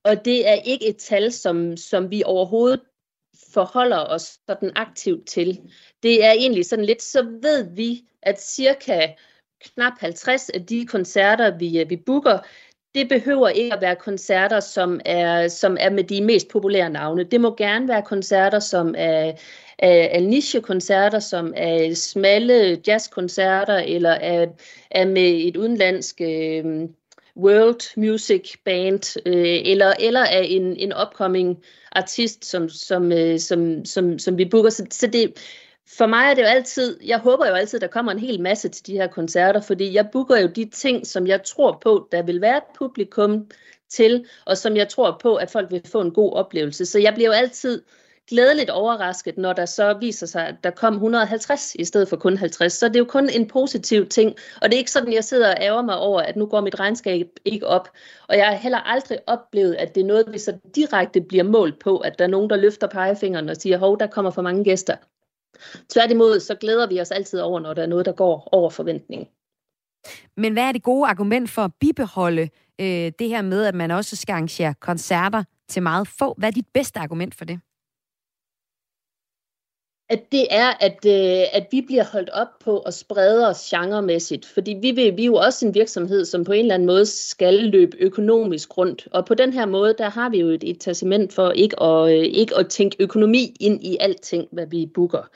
[0.04, 2.80] Og det er ikke et tal, som, som vi overhovedet
[3.52, 5.60] forholder os sådan aktivt til.
[6.02, 9.06] Det er egentlig sådan lidt, så ved vi, at cirka
[9.60, 12.38] knap 50 af de koncerter, vi, øh, vi booker,
[12.94, 17.24] det behøver ikke at være koncerter, som er, som er med de mest populære navne.
[17.24, 19.32] Det må gerne være koncerter, som er,
[19.78, 24.46] er, er niche-koncerter, som er smalle jazzkoncerter, eller er,
[24.90, 26.88] er med et udenlandsk øh,
[27.36, 33.84] world music band, øh, eller, eller af en, en upcoming artist, som, som, øh, som,
[33.84, 34.70] som, som vi booker.
[34.70, 35.34] Så, så det,
[35.98, 38.68] for mig er det jo altid, jeg håber jo altid, der kommer en hel masse
[38.68, 42.22] til de her koncerter, fordi jeg booker jo de ting, som jeg tror på, der
[42.22, 43.50] vil være et publikum
[43.88, 46.86] til, og som jeg tror på, at folk vil få en god oplevelse.
[46.86, 47.82] Så jeg bliver jo altid
[48.28, 52.36] glædeligt overrasket, når der så viser sig, at der kom 150 i stedet for kun
[52.36, 52.72] 50.
[52.72, 55.50] Så det er jo kun en positiv ting, og det er ikke sådan, jeg sidder
[55.50, 57.88] og ærger mig over, at nu går mit regnskab ikke op.
[58.28, 61.78] Og jeg har heller aldrig oplevet, at det er noget, vi så direkte bliver målt
[61.78, 64.64] på, at der er nogen, der løfter pegefingeren og siger, hov, der kommer for mange
[64.64, 64.96] gæster.
[65.88, 69.28] Tværtimod, så glæder vi os altid over, når der er noget, der går over forventningen.
[70.36, 72.48] Men hvad er det gode argument for at bibeholde
[72.80, 76.34] øh, det her med, at man også skal arrangere koncerter til meget få?
[76.38, 77.60] Hvad er dit bedste argument for det?
[80.08, 84.46] At det er, at, øh, at vi bliver holdt op på at sprede os genremæssigt.
[84.46, 87.06] Fordi vi, vil, vi er jo også en virksomhed, som på en eller anden måde
[87.06, 89.08] skal løbe økonomisk rundt.
[89.10, 92.24] Og på den her måde, der har vi jo et, incitament for ikke at, øh,
[92.24, 95.28] ikke at tænke økonomi ind i alting, hvad vi booker.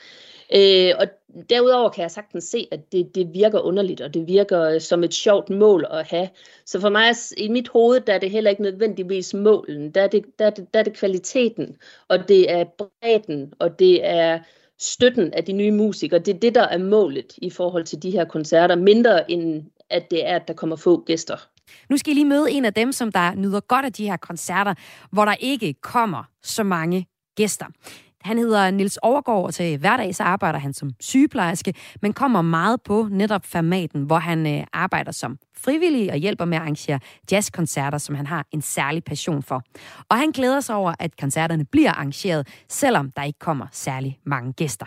[0.55, 1.07] Øh, og
[1.49, 5.03] derudover kan jeg sagtens se, at det, det virker underligt, og det virker øh, som
[5.03, 6.29] et sjovt mål at have.
[6.65, 9.91] Så for mig, i mit hoved, der er det heller ikke nødvendigvis målen.
[9.91, 11.75] Der er det, der er det, der er det kvaliteten,
[12.07, 14.39] og det er bredden, og det er
[14.79, 16.19] støtten af de nye musikere.
[16.19, 20.11] Det er det, der er målet i forhold til de her koncerter, mindre end at
[20.11, 21.47] det er, at der kommer få gæster.
[21.89, 24.17] Nu skal I lige møde en af dem, som der nyder godt af de her
[24.17, 24.73] koncerter,
[25.11, 27.65] hvor der ikke kommer så mange gæster.
[28.29, 32.79] Han hedder Nils Overgaard, og til hverdag så arbejder han som sygeplejerske, men kommer meget
[32.87, 36.99] på netop formaten, hvor han øh, arbejder som frivillig og hjælper med at arrangere
[37.31, 39.59] jazzkoncerter, som han har en særlig passion for.
[40.09, 44.53] Og han glæder sig over, at koncerterne bliver arrangeret, selvom der ikke kommer særlig mange
[44.53, 44.85] gæster.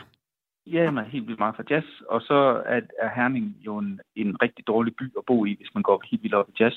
[0.66, 4.00] Ja, jeg er helt vildt meget for jazz, og så er, er Herning jo en,
[4.16, 6.76] en rigtig dårlig by at bo i, hvis man går helt vildt op i jazz,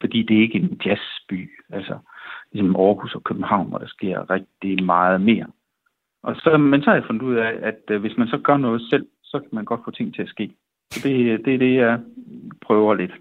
[0.00, 1.98] fordi det er ikke en jazzby, altså
[2.52, 5.46] ligesom Aarhus og København, hvor der sker rigtig meget mere.
[6.26, 8.56] Og så, men så har jeg fundet ud af, at øh, hvis man så gør
[8.56, 10.50] noget selv, så kan man godt få ting til at ske.
[10.90, 11.98] Så det, det er det, jeg
[12.66, 13.12] prøver lidt.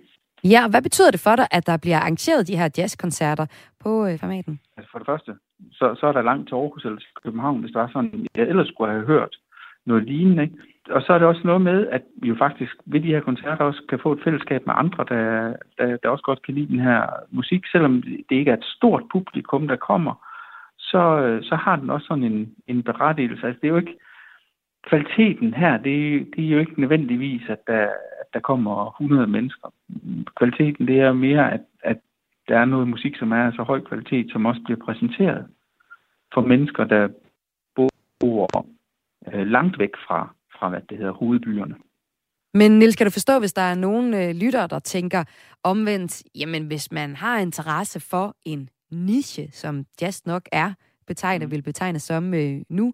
[0.44, 3.46] Ja, og hvad betyder det for dig, at der bliver arrangeret de her jazzkoncerter
[3.84, 4.60] på øh, formaten?
[4.78, 5.32] Altså for det første,
[5.72, 8.48] så, så er der langt til Aarhus eller til København, hvis der var sådan, jeg
[8.48, 9.36] ellers skulle have hørt
[9.86, 10.44] noget lignende.
[10.44, 10.56] Ikke?
[10.90, 13.66] Og så er det også noget med, at vi jo faktisk ved de her koncerter
[13.66, 16.80] også kan få et fællesskab med andre, der, der, der også godt kan lide den
[16.80, 20.14] her musik, selvom det ikke er et stort publikum, der kommer
[20.94, 23.48] så, øh, så har den også sådan en, en berettigelse.
[23.48, 23.98] Altså, det er jo ikke,
[24.90, 27.88] kvaliteten her, det, det er jo ikke nødvendigvis, at der,
[28.22, 29.68] at der kommer 100 mennesker.
[30.38, 31.98] Kvaliteten, det er mere, at, at
[32.48, 35.46] der er noget musik, som er så høj kvalitet, som også bliver præsenteret
[36.34, 37.08] for mennesker, der
[38.20, 38.66] bor
[39.34, 41.76] øh, langt væk fra, fra, hvad det hedder, hovedbyerne.
[42.54, 45.24] Men Nils, kan du forstå, hvis der er nogen øh, lyttere, der tænker
[45.64, 50.74] omvendt, jamen hvis man har interesse for en niche, som jazz nok er
[51.08, 52.94] betegnet, vil betegne som øh, nu,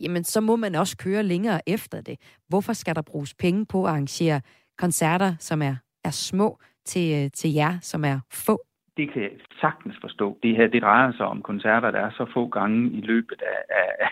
[0.00, 2.16] jamen så må man også køre længere efter det.
[2.48, 4.40] Hvorfor skal der bruges penge på at arrangere
[4.78, 8.58] koncerter, som er, er små, til, øh, til jer, som er få?
[8.96, 9.30] Det kan jeg
[9.60, 10.38] sagtens forstå.
[10.42, 13.60] Det her det drejer sig om koncerter, der er så få gange i løbet af,
[13.80, 14.10] af,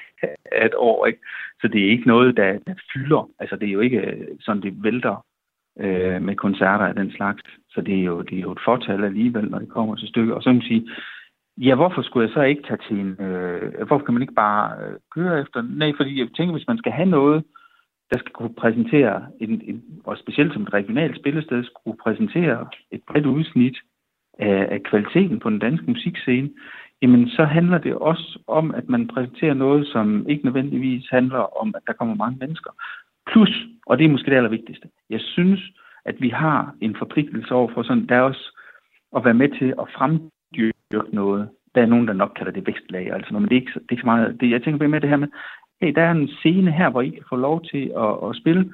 [0.53, 1.07] af et år.
[1.07, 1.21] Ikke?
[1.61, 3.31] Så det er ikke noget, der, der fylder.
[3.39, 5.25] Altså det er jo ikke øh, sådan, det vælter
[5.79, 7.43] øh, med koncerter af den slags.
[7.71, 10.35] Så det er jo, det er jo et fortal alligevel, når det kommer til stykker.
[10.35, 10.89] Og så kan man sige,
[11.59, 13.27] Ja, hvorfor skulle jeg så ikke tage til en...
[13.27, 15.63] Øh, hvorfor kan man ikke bare øh, køre efter...
[15.63, 17.45] Nej, fordi jeg tænker, hvis man skal have noget,
[18.13, 23.01] der skal kunne præsentere, en, en, og specielt som et regionalt spillested, skulle præsentere et
[23.09, 23.77] bredt udsnit
[24.39, 26.51] af, af kvaliteten på den danske musikscene,
[27.03, 31.75] jamen så handler det også om, at man præsenterer noget, som ikke nødvendigvis handler om,
[31.77, 32.71] at der kommer mange mennesker.
[33.33, 35.61] Plus, og det er måske det allervigtigste, jeg synes,
[36.05, 38.59] at vi har en forpligtelse over for sådan, der også
[39.17, 39.87] at være med til at
[40.93, 41.49] dyrke noget.
[41.75, 43.93] Der er nogen, der nok kalder det vækstlag, altså, men det er ikke, det er
[43.93, 44.41] ikke så meget.
[44.41, 45.29] Det, jeg tænker med det her med,
[45.81, 48.73] hey, der er en scene her, hvor I kan få lov til at, at spille,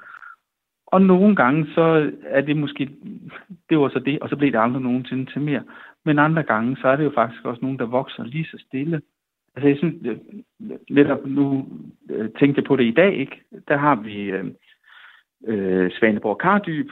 [0.92, 2.90] og nogle gange, så er det måske,
[3.70, 5.62] det var så det, og så blev det aldrig nogensinde til mere.
[6.04, 9.02] Men andre gange, så er det jo faktisk også nogen, der vokser lige så stille.
[9.56, 10.18] Altså jeg synes,
[10.90, 11.68] netop nu
[12.10, 13.42] øh, tænkte jeg på det i dag, ikke?
[13.68, 14.44] Der har vi øh,
[15.46, 16.90] øh, Svaneborg Kardyb.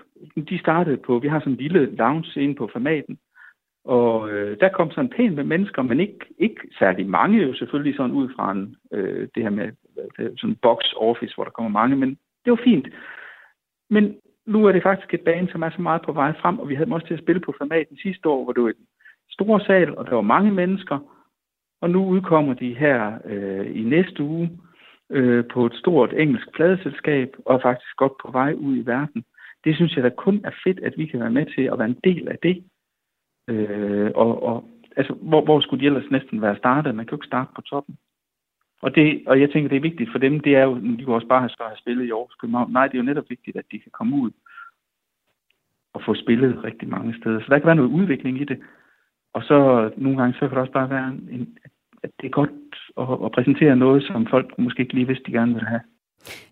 [0.48, 3.18] De startede på, vi har sådan en lille lounge scene på formaten,
[3.84, 7.96] og øh, der kom sådan pænt med mennesker, men ikke, ikke særlig mange, jo selvfølgelig
[7.96, 9.70] sådan ud fra en, øh, det her med
[10.16, 12.08] sådan en box office, hvor der kommer mange, men
[12.44, 12.88] det var fint.
[13.90, 14.16] Men
[14.46, 16.74] nu er det faktisk et bane, som er så meget på vej frem, og vi
[16.74, 18.86] havde også til at spille på formaten sidste år, hvor det var en
[19.30, 20.98] stor sal, og der var mange mennesker.
[21.80, 24.50] Og nu udkommer de her øh, i næste uge
[25.10, 29.24] øh, på et stort engelsk pladeselskab, og er faktisk godt på vej ud i verden.
[29.64, 31.88] Det synes jeg da kun er fedt, at vi kan være med til at være
[31.88, 32.64] en del af det.
[33.50, 34.64] Øh, og, og
[34.96, 36.94] altså, hvor, hvor skulle de ellers næsten være startet?
[36.94, 37.96] Man kan jo ikke starte på toppen.
[38.82, 41.14] Og, det, og jeg tænker, det er vigtigt for dem, det er jo, de kunne
[41.14, 42.72] også bare have, have spillet i Aarhus København.
[42.72, 44.30] Nej, det er jo netop vigtigt, at de kan komme ud
[45.94, 47.40] og få spillet rigtig mange steder.
[47.40, 48.60] Så der kan være noget udvikling i det.
[49.32, 51.58] Og så nogle gange, så kan det også bare være, en,
[52.02, 52.50] at det er godt
[52.98, 55.80] at, at præsentere noget, som folk måske ikke lige vidste, de gerne vil have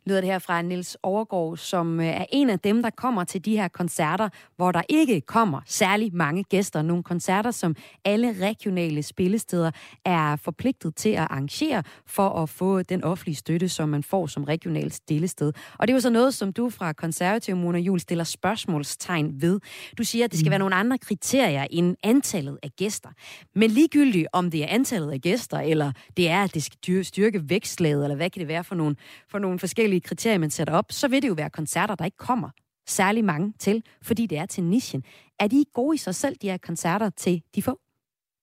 [0.07, 3.45] lyder det her fra Nils Overgaard, som øh, er en af dem, der kommer til
[3.45, 6.83] de her koncerter, hvor der ikke kommer særlig mange gæster.
[6.83, 9.71] Nogle koncerter, som alle regionale spillesteder
[10.05, 14.45] er forpligtet til at arrangere for at få den offentlige støtte, som man får som
[14.45, 15.53] regionalt spillested.
[15.79, 19.61] Og det er jo så noget, som du fra Konservativ, Mona Jul, stiller spørgsmålstegn ved.
[19.99, 20.51] Du siger, at det skal mm.
[20.51, 23.09] være nogle andre kriterier end antallet af gæster.
[23.55, 27.51] Men ligegyldigt om det er antallet af gæster, eller det er, at det skal styrke
[27.51, 28.97] vækstlaget, eller hvad kan det være for nogle,
[29.29, 32.17] for nogle forskellige kriterier, man sætter op, så vil det jo være koncerter, der ikke
[32.17, 32.51] kommer
[32.89, 35.05] særlig mange til, fordi det er til nichen.
[35.39, 37.81] Er de gode i sig selv, de her koncerter, til de få?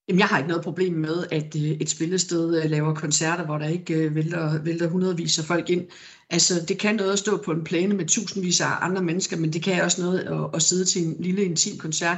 [0.08, 3.58] Jamen, jeg har ikke noget problem med, at øh, et spillested øh, laver koncerter, hvor
[3.58, 5.88] der ikke øh, vælter, vælter hundredvis af folk ind.
[6.30, 9.54] Altså, det kan noget at stå på en plæne med tusindvis af andre mennesker, men
[9.54, 12.18] det kan også noget at, at sidde til en lille intim koncert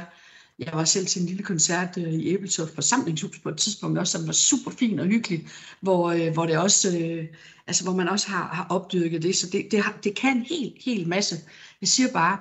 [0.58, 4.18] jeg var selv til en lille koncert øh, i Æbeltoft forsamlingshus på et tidspunkt også,
[4.18, 5.48] som var super fin og hyggelig,
[5.80, 7.24] hvor, øh, hvor, det også, øh,
[7.66, 9.36] altså, hvor man også har, har opdyrket det.
[9.36, 11.36] Så det, det, har, det kan en helt, helt masse.
[11.80, 12.38] Jeg siger bare,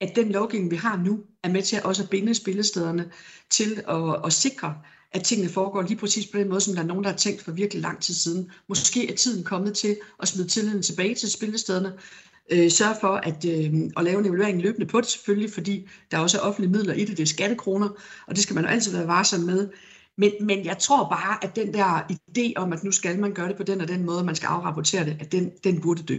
[0.00, 3.10] at den lovgivning, vi har nu, er med til at også at binde spillestederne
[3.50, 4.74] til at, at sikre,
[5.12, 7.42] at tingene foregår lige præcis på den måde, som der er nogen, der har tænkt
[7.42, 8.50] for virkelig lang tid siden.
[8.68, 11.92] Måske er tiden kommet til at smide tilliden tilbage til spillestederne,
[12.52, 16.18] øh, sørge for at, øh, at lave en evaluering løbende på det selvfølgelig, fordi der
[16.18, 17.88] også er offentlige midler i det, det er skattekroner,
[18.26, 19.68] og det skal man jo altid være varsom med.
[20.18, 23.48] Men, men jeg tror bare, at den der idé om, at nu skal man gøre
[23.48, 26.18] det på den og den måde, man skal afrapportere det, at den, den burde dø.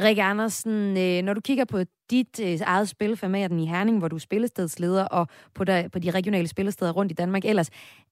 [0.00, 1.78] Rikke Andersen, øh, når du kigger på
[2.10, 6.10] dit øh, eget spilformaten i Herning, hvor du er spillestedsleder, og på, der, på de
[6.10, 7.70] regionale spillesteder rundt i Danmark ellers,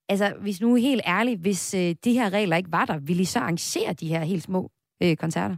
[0.08, 3.22] altså hvis nu er helt ærligt, hvis øh, de her regler ikke var der, ville
[3.22, 4.70] I så arrangere de her helt små
[5.18, 5.56] koncerter?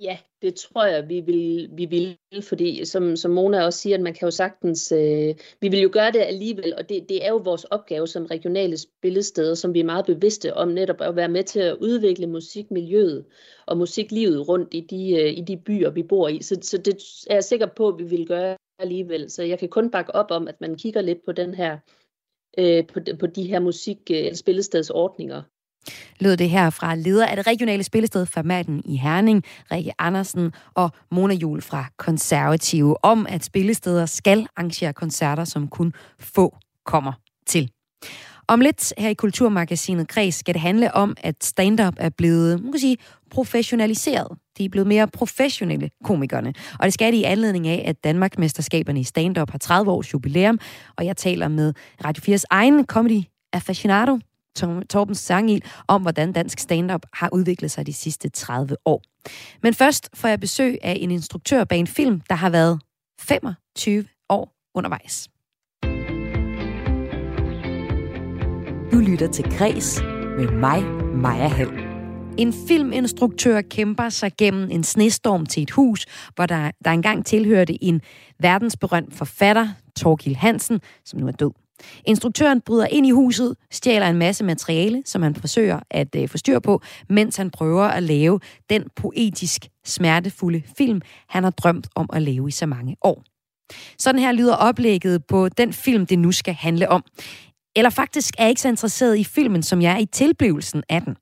[0.00, 4.02] Ja, det tror jeg, vi vil, vi vil fordi som, som Mona også siger, at
[4.02, 7.28] man kan jo sagtens, øh, vi vil jo gøre det alligevel, og det, det er
[7.28, 11.28] jo vores opgave som regionale spillesteder, som vi er meget bevidste om netop at være
[11.28, 13.24] med til at udvikle musikmiljøet
[13.66, 16.42] og musiklivet rundt i de, øh, i de byer, vi bor i.
[16.42, 16.94] Så, så det
[17.30, 19.30] er jeg sikker på, at vi vil gøre alligevel.
[19.30, 21.78] Så jeg kan kun bakke op om, at man kigger lidt på den her,
[22.58, 25.42] øh, på, på de her musik- eller spillestedsordninger
[26.20, 30.90] lød det her fra leder af det regionale spillested Formaten i Herning, Rikke Andersen og
[31.10, 37.12] Mona Jul fra Konservative, om at spillesteder skal arrangere koncerter, som kun få kommer
[37.46, 37.70] til.
[38.48, 42.72] Om lidt her i Kulturmagasinet Kreds skal det handle om, at stand-up er blevet, man
[42.72, 42.96] kan sige,
[43.30, 44.38] professionaliseret.
[44.58, 46.54] De er blevet mere professionelle, komikerne.
[46.78, 50.58] Og det skal de i anledning af, at Danmarksmesterskaberne i stand-up har 30 års jubilæum,
[50.96, 54.18] og jeg taler med Radio 4's egen comedy aficionado,
[54.90, 59.02] Torben Sangil, om hvordan dansk stand-up har udviklet sig de sidste 30 år.
[59.62, 62.80] Men først får jeg besøg af en instruktør bag en film, der har været
[63.20, 65.28] 25 år undervejs.
[68.92, 70.00] Du lytter til Græs
[70.38, 70.84] med mig,
[71.14, 71.90] Maja Hall.
[72.38, 77.84] En filminstruktør kæmper sig gennem en snestorm til et hus, hvor der, der engang tilhørte
[77.84, 78.00] en
[78.38, 81.50] verdensberømt forfatter, Torgil Hansen, som nu er død.
[82.04, 86.38] Instruktøren bryder ind i huset, stjæler en masse materiale, som han forsøger at øh, få
[86.38, 88.40] styr på, mens han prøver at lave
[88.70, 93.22] den poetisk smertefulde film, han har drømt om at lave i så mange år.
[93.98, 97.04] Sådan her lyder oplægget på den film, det nu skal handle om.
[97.76, 101.02] Eller faktisk er jeg ikke så interesseret i filmen, som jeg er i tilblivelsen af
[101.02, 101.16] den.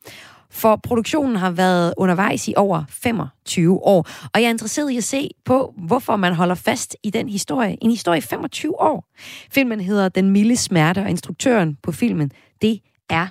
[0.51, 5.05] For produktionen har været undervejs i over 25 år, og jeg er interesseret i at
[5.05, 7.77] se på, hvorfor man holder fast i den historie.
[7.85, 9.05] En historie i 25 år.
[9.51, 12.33] Filmen hedder Den milde smerte, og instruktøren på filmen,
[12.63, 12.81] det
[13.11, 13.27] er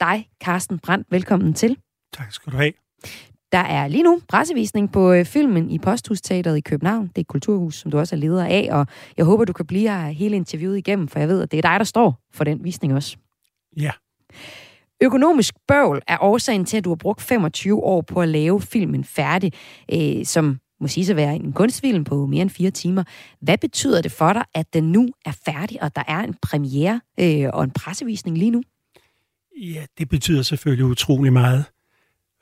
[0.00, 1.06] dig, Carsten Brandt.
[1.10, 1.76] Velkommen til.
[2.12, 2.72] Tak skal du have.
[3.52, 7.06] Der er lige nu pressevisning på øh, filmen i Posthusteateret i København.
[7.06, 8.86] Det er et kulturhus, som du også er leder af, og
[9.16, 11.62] jeg håber, du kan blive her hele interviewet igennem, for jeg ved, at det er
[11.62, 13.16] dig, der står for den visning også.
[13.76, 13.90] Ja.
[15.02, 19.04] Økonomisk bøvl er årsagen til, at du har brugt 25 år på at lave filmen
[19.04, 19.52] færdig,
[19.92, 23.04] øh, som må sige at være en kunstfilm på mere end fire timer.
[23.40, 27.00] Hvad betyder det for dig, at den nu er færdig, og der er en premiere
[27.20, 28.62] øh, og en pressevisning lige nu?
[29.60, 31.64] Ja, det betyder selvfølgelig utrolig meget.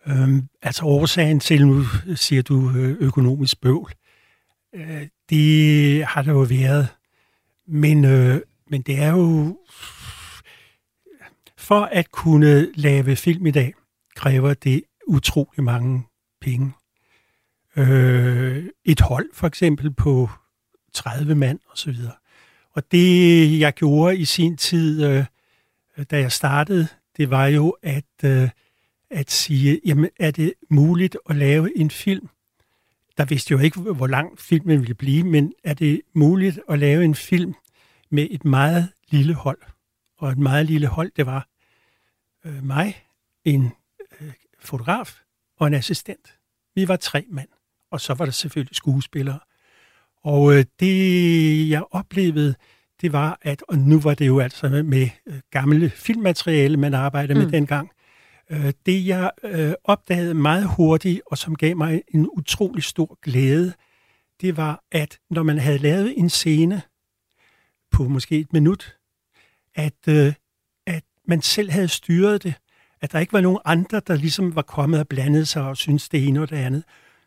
[0.06, 3.92] Øhm, altså årsagen til, nu siger du øh, økonomisk bøvl,
[4.74, 6.88] øh, det har der jo været.
[7.68, 9.56] Men, øh, men det er jo...
[11.70, 13.74] For at kunne lave film i dag,
[14.16, 16.06] kræver det utrolig mange
[16.40, 16.72] penge.
[17.76, 20.30] Øh, et hold for eksempel på
[20.92, 21.94] 30 mand osv.
[22.72, 25.24] Og det jeg gjorde i sin tid, øh,
[26.10, 28.24] da jeg startede, det var jo at...
[28.24, 28.48] Øh,
[29.10, 32.28] at sige, jamen er det muligt at lave en film?
[33.18, 37.04] Der vidste jo ikke, hvor lang filmen ville blive, men er det muligt at lave
[37.04, 37.54] en film
[38.10, 39.58] med et meget lille hold?
[40.18, 41.49] Og et meget lille hold, det var
[42.44, 43.04] øh, mig,
[43.44, 43.72] en
[44.20, 45.20] øh, fotograf
[45.56, 46.38] og en assistent.
[46.74, 47.48] Vi var tre mand,
[47.90, 49.38] og så var der selvfølgelig skuespillere.
[50.22, 52.54] Og øh, det, jeg oplevede,
[53.00, 57.38] det var, at, og nu var det jo altså med øh, gamle filmmateriale, man arbejdede
[57.38, 57.44] mm.
[57.44, 57.90] med dengang,
[58.50, 63.72] Øh, det jeg øh, opdagede meget hurtigt, og som gav mig en utrolig stor glæde,
[64.40, 66.82] det var, at når man havde lavet en scene
[67.90, 68.96] på måske et minut,
[69.74, 70.34] at, øh, at
[71.28, 72.54] man selv havde styret det,
[73.00, 76.08] at der ikke var nogen andre, der ligesom var kommet og blandet sig og syntes
[76.08, 76.84] det ene og det andet.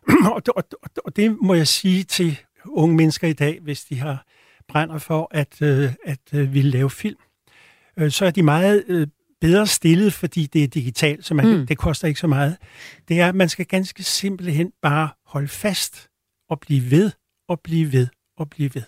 [0.34, 4.00] og, og, og, og det må jeg sige til unge mennesker i dag, hvis de
[4.00, 4.26] har
[4.68, 7.20] brænder for at, øh, at øh, ville lave film,
[7.98, 9.08] øh, så er de meget øh,
[9.42, 11.68] bedre stillet, fordi det er digitalt, så man, mm.
[11.68, 12.58] det koster ikke så meget.
[13.08, 16.10] Det er, at man skal ganske simpelthen bare holde fast
[16.50, 17.12] og blive ved
[17.48, 18.84] og blive ved og blive ved.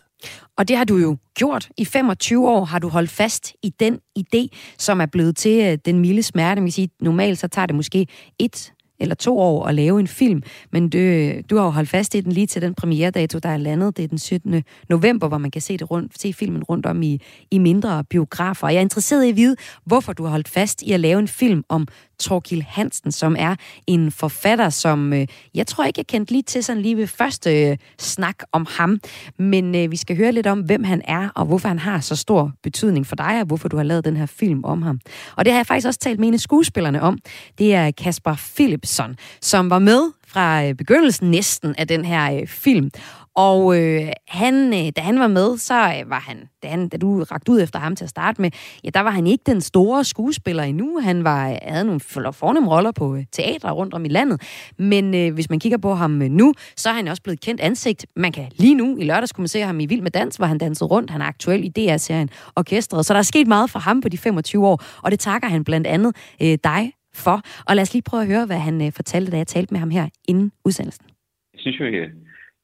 [0.57, 1.69] Og det har du jo gjort.
[1.77, 5.77] I 25 år har du holdt fast i den idé, som er blevet til øh,
[5.85, 6.61] den milde smerte.
[6.61, 8.07] Man kan sige, normalt så tager det måske
[8.39, 11.89] et eller to år at lave en film, men du, øh, du har jo holdt
[11.89, 13.97] fast i den lige til den premieredato, der er landet.
[13.97, 14.63] Det er den 17.
[14.89, 18.67] november, hvor man kan se, det rundt, se filmen rundt om i, i mindre biografer.
[18.67, 21.27] jeg er interesseret i at vide, hvorfor du har holdt fast i at lave en
[21.27, 21.88] film om
[22.19, 23.56] Torkil Hansen, som er
[23.88, 27.69] en forfatter, som øh, jeg tror ikke, jeg kendte lige til sådan lige ved første
[27.69, 28.99] øh, snak om ham.
[29.38, 32.15] Men øh, vi skal høre lidt om, hvem han er, og hvorfor han har så
[32.15, 34.99] stor betydning for dig, og hvorfor du har lavet den her film om ham.
[35.36, 37.19] Og det har jeg faktisk også talt med en af skuespillerne om.
[37.58, 42.47] Det er Kasper Philipson, som var med fra øh, begyndelsen næsten af den her øh,
[42.47, 42.91] film.
[43.35, 46.97] Og øh, han, øh, da han var med, så øh, var han, da, han, da
[46.97, 48.51] du rakte ud efter ham til at starte med,
[48.83, 50.99] ja, der var han ikke den store skuespiller endnu.
[50.99, 54.41] Han var, øh, havde nogle fornemme roller på øh, teatre rundt om i landet.
[54.77, 57.61] Men øh, hvis man kigger på ham øh, nu, så er han også blevet kendt
[57.61, 58.05] ansigt.
[58.15, 60.45] Man kan lige nu, i lørdags kunne man se ham i Vild med Dans, hvor
[60.45, 61.11] han dansede rundt.
[61.11, 63.05] Han er aktuel i DR-serien Orkestret.
[63.05, 65.63] Så der er sket meget for ham på de 25 år, og det takker han
[65.63, 67.41] blandt andet øh, dig for.
[67.67, 69.79] Og lad os lige prøve at høre, hvad han øh, fortalte, da jeg talte med
[69.79, 71.05] ham her inden udsendelsen.
[71.53, 71.86] Jeg synes jo,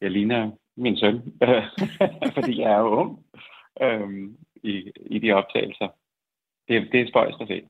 [0.02, 1.22] jeg, ligner min søn,
[2.36, 3.20] fordi jeg er jo ung
[3.82, 5.88] øhm, i, i de optagelser.
[6.68, 7.62] Det, det er spøjst at se.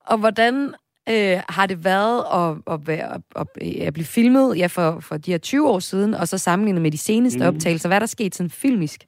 [0.00, 0.74] Og hvordan
[1.08, 3.46] øh, har det været at, at, være, at,
[3.86, 6.90] at blive filmet ja, for, for de her 20 år siden, og så sammenlignet med
[6.90, 7.54] de seneste mm.
[7.54, 7.88] optagelser?
[7.88, 9.06] Hvad er der sket sådan filmisk?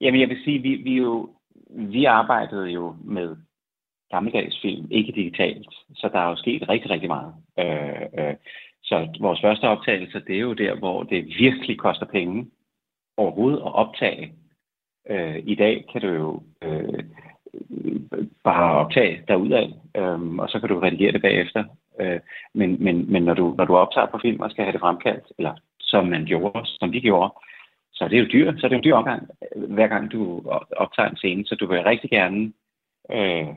[0.00, 1.30] Jamen, jeg vil sige, vi, vi, jo,
[1.70, 3.36] vi arbejdede jo med
[4.10, 7.34] gammeldags film, ikke digitalt, så der er jo sket rigtig, rigtig meget.
[7.58, 8.34] Øh, øh,
[8.84, 12.50] så vores første optagelse, det er jo der, hvor det virkelig koster penge
[13.16, 14.32] overhovedet at optage.
[15.10, 17.04] Øh, I dag kan du jo øh,
[18.44, 21.64] bare optage derudad, øh, og så kan du redigere det bagefter.
[22.00, 22.20] Øh,
[22.54, 25.24] men men, men når, du, når du optager på film og skal have det fremkaldt,
[25.38, 27.34] eller som man gjorde, som vi gjorde,
[27.92, 30.42] så er det jo dyr, så er det jo en dyr omgang, hver gang du
[30.76, 32.52] optager en scene, så du vil rigtig gerne
[33.10, 33.48] øh,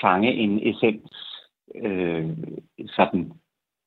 [0.00, 1.09] fange en essens
[1.74, 2.28] øh,
[2.88, 3.32] sådan,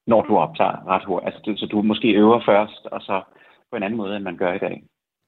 [0.07, 1.35] når du optager ret hurtigt.
[1.35, 3.21] Altså, så du måske øver først, og så
[3.71, 4.83] på en anden måde, end man gør i dag.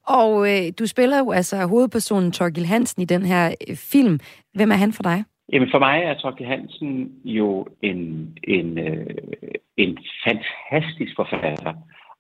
[0.08, 4.20] Og øh, du spiller jo altså hovedpersonen Torgil Hansen i den her øh, film.
[4.54, 5.24] Hvem er han for dig?
[5.54, 9.08] Jamen for mig er Torgil Hansen jo en, en, øh,
[9.78, 11.74] en fantastisk forfatter,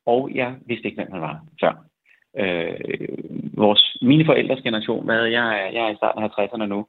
[0.05, 1.73] og jeg vidste ikke, hvem han var før.
[2.37, 2.79] Øh,
[3.57, 6.87] vores, mine forældres generation, hvad jeg er, jeg er i starten af 50'erne nu,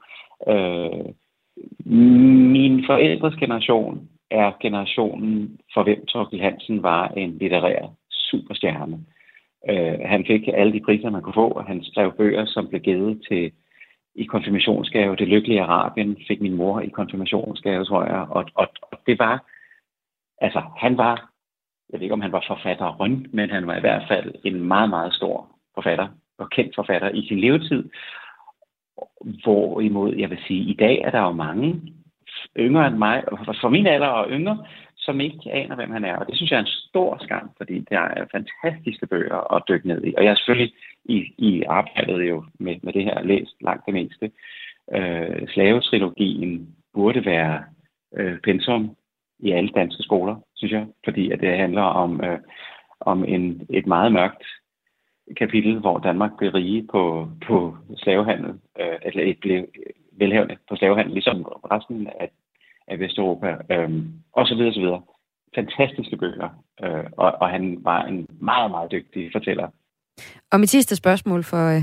[0.48, 1.04] øh,
[1.84, 8.98] min forældres generation er generationen, for hvem Torkel Hansen var en litterær superstjerne.
[9.70, 12.80] Øh, han fik alle de priser, man kunne få, og han skrev bøger, som blev
[12.80, 13.52] givet til
[14.14, 15.16] i konfirmationsgave.
[15.16, 18.26] Det lykkelige Arabien fik min mor i konfirmationsgave, tror jeg.
[18.30, 19.44] Og, og, og det var,
[20.40, 21.30] altså han var,
[21.90, 24.90] jeg ved ikke om han var forfatter men han var i hvert fald en meget,
[24.90, 27.84] meget stor forfatter og kendt forfatter i sin levetid.
[29.44, 31.82] Hvorimod, jeg vil sige, i dag er der jo mange
[32.58, 34.64] yngre end mig, og for min alder og yngre,
[34.96, 36.16] som ikke aner, hvem han er.
[36.16, 39.88] Og det synes jeg er en stor skam, fordi det er fantastiske bøger at dykke
[39.88, 40.14] ned i.
[40.16, 40.72] Og jeg har selvfølgelig
[41.04, 44.30] i, i arbejdet jo med, med det her læst langt det meste.
[44.92, 47.64] Øh, slavetrilogien burde være
[48.16, 48.96] øh, pensum
[49.38, 52.38] i alle danske skoler, synes jeg, fordi at det handler om, øh,
[53.00, 54.44] om en, et meget mørkt
[55.36, 58.50] kapitel, hvor Danmark blev rige på, på slavehandel,
[58.80, 59.66] øh, eller et blev
[60.12, 62.30] velhavende på slavehandel, ligesom resten af,
[62.88, 63.90] af Vesteuropa, øh,
[64.32, 65.02] og så videre, så videre.
[65.54, 66.48] Fantastiske bøger,
[66.84, 69.68] øh, og, og han var en meget, meget dygtig fortæller.
[70.52, 71.82] Og mit sidste spørgsmål, for øh,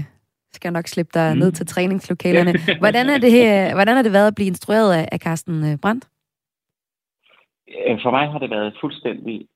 [0.53, 1.39] skal jeg nok slippe dig mm.
[1.39, 2.53] ned til træningslokalerne.
[2.79, 5.77] Hvordan er det, her, hvordan er det været at blive instrueret af, af Carsten øh,
[5.81, 6.07] Brandt?
[7.87, 9.47] Øh, for mig har det været fuldstændig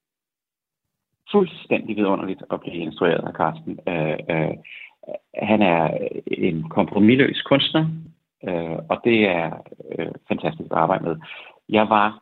[1.32, 3.80] fuldstændig vidunderligt at blive instrueret af Carsten.
[3.88, 4.56] Øh, øh,
[5.44, 5.98] han er
[6.28, 7.86] en kompromilløs kunstner,
[8.48, 9.52] øh, og det er
[10.00, 11.16] øh, fantastisk at arbejde med.
[11.70, 12.22] Jeg var,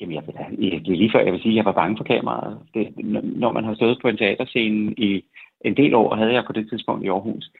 [0.00, 0.22] jamen jeg,
[0.58, 2.58] jeg, lige før jeg vil sige, jeg var bange for kameraet.
[2.74, 2.92] Det,
[3.24, 5.24] når man har stået på en teaterscene i
[5.64, 7.50] en del år, havde jeg på det tidspunkt i Aarhus,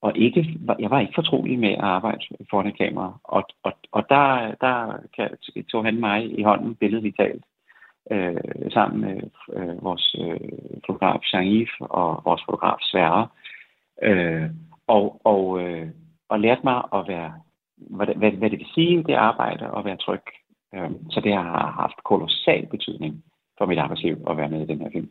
[0.00, 3.18] og ikke, jeg var ikke fortrolig med at arbejde foran et kamera.
[3.24, 4.98] Og, og, og der, der
[5.70, 7.44] tog han mig i hånden billedligt talt
[8.10, 9.20] øh, sammen med
[9.54, 10.40] øh, vores øh,
[10.86, 13.28] fotograf Jean og vores fotograf Sverre.
[14.02, 14.50] Øh,
[14.86, 15.88] og, og, øh,
[16.28, 17.32] og lærte mig at være,
[17.76, 20.22] hvad, hvad, hvad det vil sige, det arbejde, og være tryg.
[20.74, 23.24] Øh, så det har haft kolossal betydning
[23.58, 25.10] for mit arbejdsliv at være med i den her film.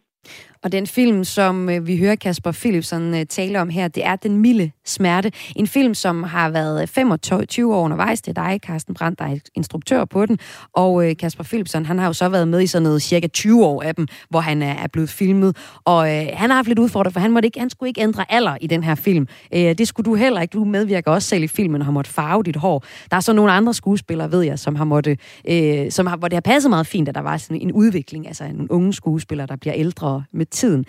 [0.63, 4.15] Og den film, som øh, vi hører Kasper Philipsen øh, tale om her, det er
[4.15, 5.31] Den Milde Smerte.
[5.55, 8.21] En film, som har været øh, 25 år undervejs.
[8.21, 10.39] Det er dig, Carsten Brandt, der er instruktør på den.
[10.73, 13.81] Og Kasper Philipsen, han har jo så været med i sådan noget cirka 20 år
[13.81, 15.57] af dem, hvor han er blevet filmet.
[15.85, 18.25] Og øh, han har haft lidt udfordret, for han, måtte ikke, han skulle ikke ændre
[18.29, 19.27] alder i den her film.
[19.53, 20.53] Øh, det skulle du heller ikke.
[20.53, 22.83] Du medvirker også selv i filmen og har måttet farve dit hår.
[23.11, 25.17] Der er så nogle andre skuespillere, ved jeg, som har måtte,
[25.49, 28.27] øh, som har, hvor det har passet meget fint, at der var sådan en udvikling.
[28.27, 30.85] Altså en unge skuespiller, der bliver ældre med tiden.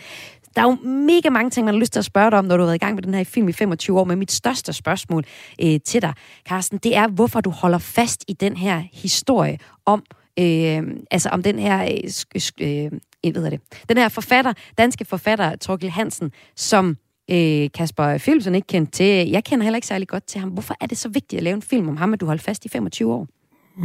[0.57, 2.57] Der er jo mega mange ting, man har lyst til at spørge dig om, når
[2.57, 4.05] du har været i gang med den her film i 25 år.
[4.05, 5.25] Men mit største spørgsmål
[5.63, 6.13] øh, til dig,
[6.49, 10.05] Carsten, det er, hvorfor du holder fast i den her historie om,
[10.39, 15.91] øh, altså om den her, øh, øh, ved det, den her forfatter, danske forfatter, Torgil
[15.91, 16.97] Hansen, som
[17.31, 19.31] øh, Kasper Philipsen ikke kendt til.
[19.31, 20.51] Jeg kender heller ikke særlig godt til ham.
[20.51, 22.65] Hvorfor er det så vigtigt at lave en film om ham, at du holder fast
[22.65, 23.27] i 25 år?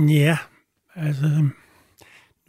[0.07, 0.37] Ja,
[0.95, 1.49] altså...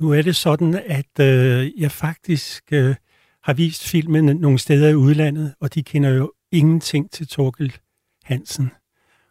[0.01, 2.65] Nu er det sådan, at øh, jeg faktisk...
[2.73, 2.95] Øh,
[3.43, 7.77] har vist filmen nogle steder i udlandet, og de kender jo ingenting til Torkel
[8.25, 8.71] Hansen.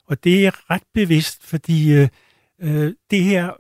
[0.08, 2.08] Og det er ret bevidst, fordi øh,
[2.62, 3.52] øh, det her,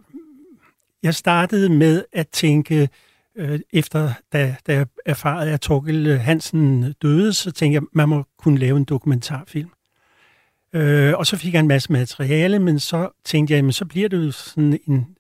[1.04, 2.90] jeg startede med at tænke,
[3.36, 7.88] øh, efter da, da jeg erfarede, at Torkel øh, Hansen døde, så tænkte jeg, at
[7.94, 9.70] man må kunne lave en dokumentarfilm.
[10.74, 14.10] Øh, og så fik jeg en masse materiale, men så tænkte jeg, jamen, så bliver
[14.10, 15.16] det jo sådan en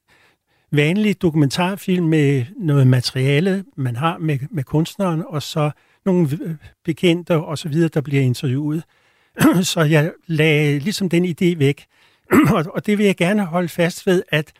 [0.71, 5.71] vanlig dokumentarfilm med noget materiale, man har med, med kunstneren, og så
[6.05, 8.83] nogle bekendte og så videre, der bliver interviewet.
[9.73, 11.85] så jeg lagde ligesom den idé væk.
[12.75, 14.51] og det vil jeg gerne holde fast ved, at,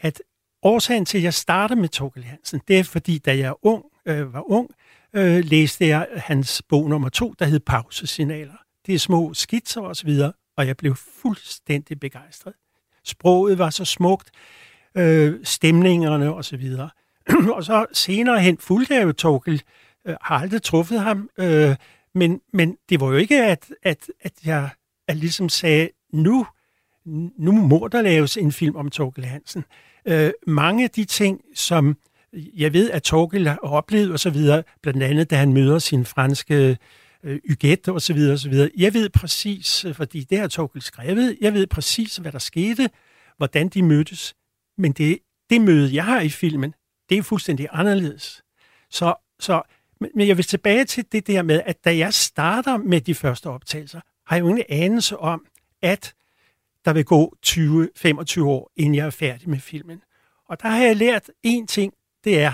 [0.00, 0.22] at
[0.62, 4.34] årsagen til, at jeg starter med Torkel Hansen, det er fordi, da jeg ung, øh,
[4.34, 4.70] var ung,
[5.12, 8.56] øh, læste jeg hans bog nummer to, der hed Pausesignaler.
[8.86, 10.18] Det er små skitser osv.,
[10.56, 12.52] og jeg blev fuldstændig begejstret.
[13.04, 14.30] Sproget var så smukt,
[14.96, 16.76] øh, stemningerne osv.
[16.78, 16.90] Og,
[17.56, 19.62] og så senere hen fulgte jeg jo Torkel,
[20.06, 21.76] øh, har aldrig truffet ham, øh,
[22.14, 24.70] men, men det var jo ikke, at, at, at jeg
[25.08, 26.46] at ligesom sagde, nu,
[27.38, 29.64] nu må der laves en film om Torkel Hansen.
[30.06, 31.96] Øh, mange af de ting, som
[32.32, 34.36] jeg ved, at Torkel har oplevet osv.,
[34.82, 36.78] blandt andet da han møder sin franske
[37.24, 37.40] øh,
[37.88, 38.14] og så
[38.50, 38.70] videre.
[38.76, 42.90] Jeg ved præcis, øh, fordi det har Torkel skrevet, jeg ved præcis, hvad der skete,
[43.36, 44.34] hvordan de mødtes,
[44.82, 45.18] men det,
[45.50, 46.74] det møde, jeg har i filmen,
[47.08, 48.42] det er fuldstændig anderledes.
[48.90, 49.62] Så, så,
[50.14, 53.46] men jeg vil tilbage til det der med, at da jeg starter med de første
[53.46, 55.46] optagelser, har jeg jo ingen anelse om,
[55.82, 56.14] at
[56.84, 60.02] der vil gå 20-25 år, inden jeg er færdig med filmen.
[60.48, 61.92] Og der har jeg lært en ting,
[62.24, 62.52] det er,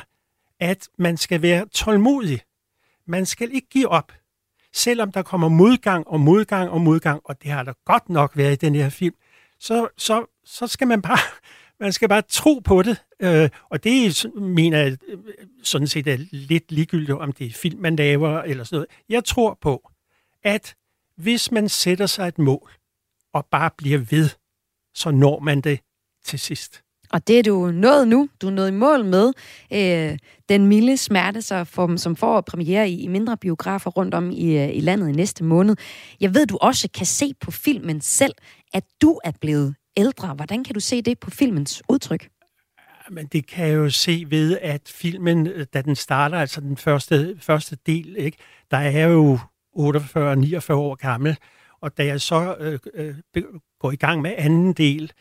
[0.61, 2.41] at man skal være tålmodig.
[3.07, 4.13] Man skal ikke give op.
[4.73, 8.53] Selvom der kommer modgang og modgang og modgang, og det har der godt nok været
[8.53, 9.15] i den her film,
[9.61, 11.19] så, så, så skal man bare,
[11.81, 13.03] man skal bare tro på det.
[13.21, 15.19] Øh, og det mener jeg øh,
[15.63, 18.89] sådan set er lidt ligegyldigt, om det er film, man laver eller sådan noget.
[19.09, 19.91] Jeg tror på,
[20.45, 20.75] at
[21.17, 22.73] hvis man sætter sig et mål,
[23.33, 24.29] og bare bliver ved,
[24.95, 25.81] så når man det
[26.25, 26.83] til sidst.
[27.13, 28.29] Og det er du nået nu.
[28.43, 29.33] Du er nået i mål med
[29.73, 30.19] øh,
[30.49, 34.59] Den milde smerte, så for, som får premiere i, i mindre biografer rundt om i,
[34.59, 35.77] øh, i landet i næste måned.
[36.21, 38.33] Jeg ved, du også kan se på filmen selv,
[38.73, 40.35] at du er blevet ældre.
[40.35, 42.29] Hvordan kan du se det på filmens udtryk?
[43.11, 46.77] Men det kan jeg jo se ved, at filmen, øh, da den starter, altså den
[46.77, 48.39] første, første del, ikke,
[48.71, 49.39] der er jo
[49.77, 51.37] 48-49 år gammel,
[51.81, 53.45] og da jeg så øh, øh,
[53.81, 55.13] går i gang med anden del,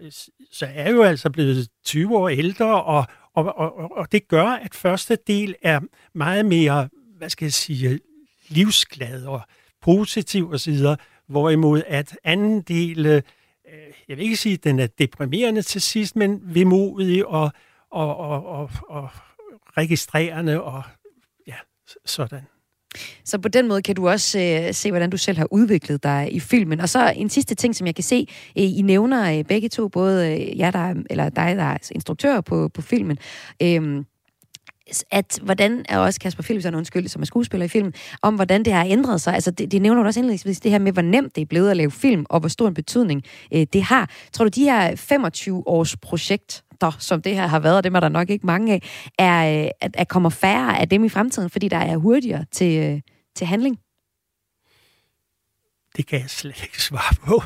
[0.00, 0.12] øh,
[0.52, 4.46] så er jeg jo altså blevet 20 år ældre, og, og, og, og det gør,
[4.46, 5.80] at første del er
[6.14, 8.00] meget mere, hvad skal jeg sige,
[8.48, 9.40] livsglad og
[9.82, 10.78] positiv osv.,
[11.28, 13.22] hvorimod at anden del, øh,
[13.74, 17.50] Øh, jeg vil ikke sige, at den er deprimerende til sidst, men vemodig og,
[17.90, 19.08] og, og, og, og
[19.76, 20.82] registrerende og
[21.46, 21.56] ja,
[22.04, 22.42] sådan.
[23.24, 26.28] Så på den måde kan du også øh, se, hvordan du selv har udviklet dig
[26.32, 26.80] i filmen.
[26.80, 28.26] Og så en sidste ting, som jeg kan se,
[28.58, 32.40] øh, I nævner øh, begge to, både øh, jer, der, eller dig, der er instruktør
[32.40, 33.18] på, på filmen,
[33.62, 34.04] øh,
[35.10, 38.72] at hvordan er også Kasper Philipsen, undskyld, som er skuespiller i filmen, om hvordan det
[38.72, 39.34] har ændret sig.
[39.34, 41.70] Altså, det, det nævner du også indledningsvis, det her med, hvor nemt det er blevet
[41.70, 43.22] at lave film, og hvor stor en betydning
[43.54, 44.10] øh, det har.
[44.32, 47.94] Tror du, de her 25 års projekt, der, som det her har været, og dem
[47.94, 48.82] er der nok ikke mange af,
[49.18, 52.78] er, øh, at, at kommer færre af dem i fremtiden, fordi der er hurtigere til,
[52.78, 53.00] øh,
[53.36, 53.78] til handling?
[55.96, 57.42] Det kan jeg slet ikke svare på.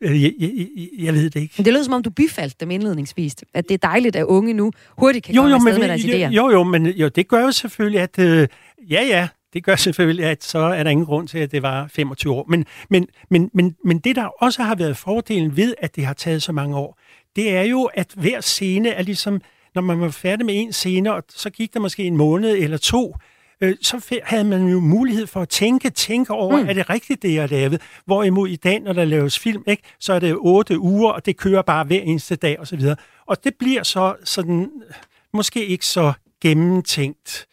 [0.00, 0.68] Øh, jeg, jeg,
[0.98, 1.54] jeg, ved det ikke.
[1.56, 3.36] Men det lyder som om, du bifaldt dem indledningsvis.
[3.54, 6.04] At det er dejligt, at unge nu hurtigt kan jo, komme jo, afsted med deres
[6.04, 6.34] idéer.
[6.34, 8.18] Jo, jo, men jo, det gør jo selvfølgelig, at...
[8.18, 8.48] Øh,
[8.90, 11.88] ja, ja, det gør selvfølgelig, at så er der ingen grund til, at det var
[11.88, 12.46] 25 år.
[12.48, 16.14] Men, men, men, men, men det, der også har været fordelen ved, at det har
[16.14, 16.98] taget så mange år,
[17.36, 19.40] det er jo, at hver scene er ligesom,
[19.74, 22.76] når man var færdig med en scene, og så gik der måske en måned eller
[22.76, 23.16] to,
[23.60, 26.68] øh, så havde man jo mulighed for at tænke, tænke over, mm.
[26.68, 27.80] er det rigtigt, det jeg lavet?
[28.04, 31.36] Hvorimod i dag, når der laves film, ikke, så er det otte uger, og det
[31.36, 32.84] kører bare hver eneste dag osv.
[32.84, 32.96] Og,
[33.26, 34.70] og det bliver så sådan,
[35.32, 37.46] måske ikke så gennemtænkt,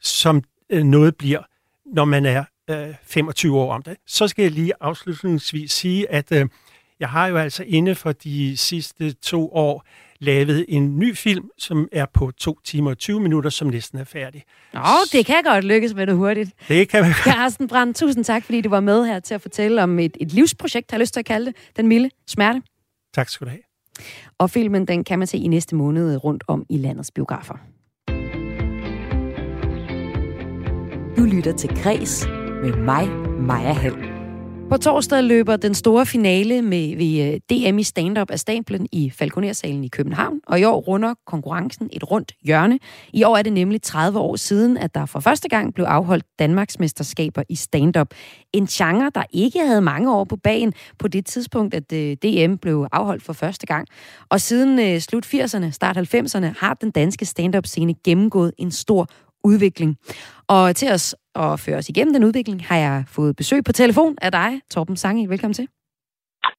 [0.00, 1.42] som øh, noget bliver,
[1.86, 3.96] når man er øh, 25 år om det.
[4.06, 6.46] Så skal jeg lige afslutningsvis sige, at øh,
[7.00, 9.86] jeg har jo altså inde for de sidste to år
[10.20, 14.04] lavet en ny film, som er på 2 timer og 20 minutter, som næsten er
[14.04, 14.44] færdig.
[14.74, 14.80] Nå,
[15.12, 16.50] det kan godt lykkes med det hurtigt.
[16.68, 17.34] Det kan man godt.
[17.34, 20.32] Carsten Brandt, tusind tak, fordi du var med her til at fortælle om et, et
[20.32, 21.54] livsprojekt, har jeg lyst til at kalde det.
[21.76, 22.62] Den milde smerte.
[23.14, 23.62] Tak skal du have.
[24.38, 27.54] Og filmen, den kan man se i næste måned rundt om i landets biografer.
[31.16, 32.26] Du lytter til Græs
[32.62, 33.08] med mig,
[33.40, 34.17] Maja Hall.
[34.70, 39.10] På torsdag løber den store finale med ved øh, DM i stand-up af stablen i
[39.10, 42.78] Falconersalen i København, og i år runder konkurrencen et rundt hjørne.
[43.12, 46.24] I år er det nemlig 30 år siden, at der for første gang blev afholdt
[46.38, 48.14] Danmarks mesterskaber i stand-up.
[48.52, 52.54] En genre, der ikke havde mange år på bagen på det tidspunkt, at øh, DM
[52.54, 53.88] blev afholdt for første gang.
[54.28, 59.08] Og siden øh, slut 80'erne, start 90'erne, har den danske stand-up-scene gennemgået en stor
[59.44, 59.96] udvikling.
[60.48, 64.16] Og til os at føre os igennem den udvikling, har jeg fået besøg på telefon
[64.22, 65.28] af dig, Torben Sange.
[65.28, 65.68] Velkommen til.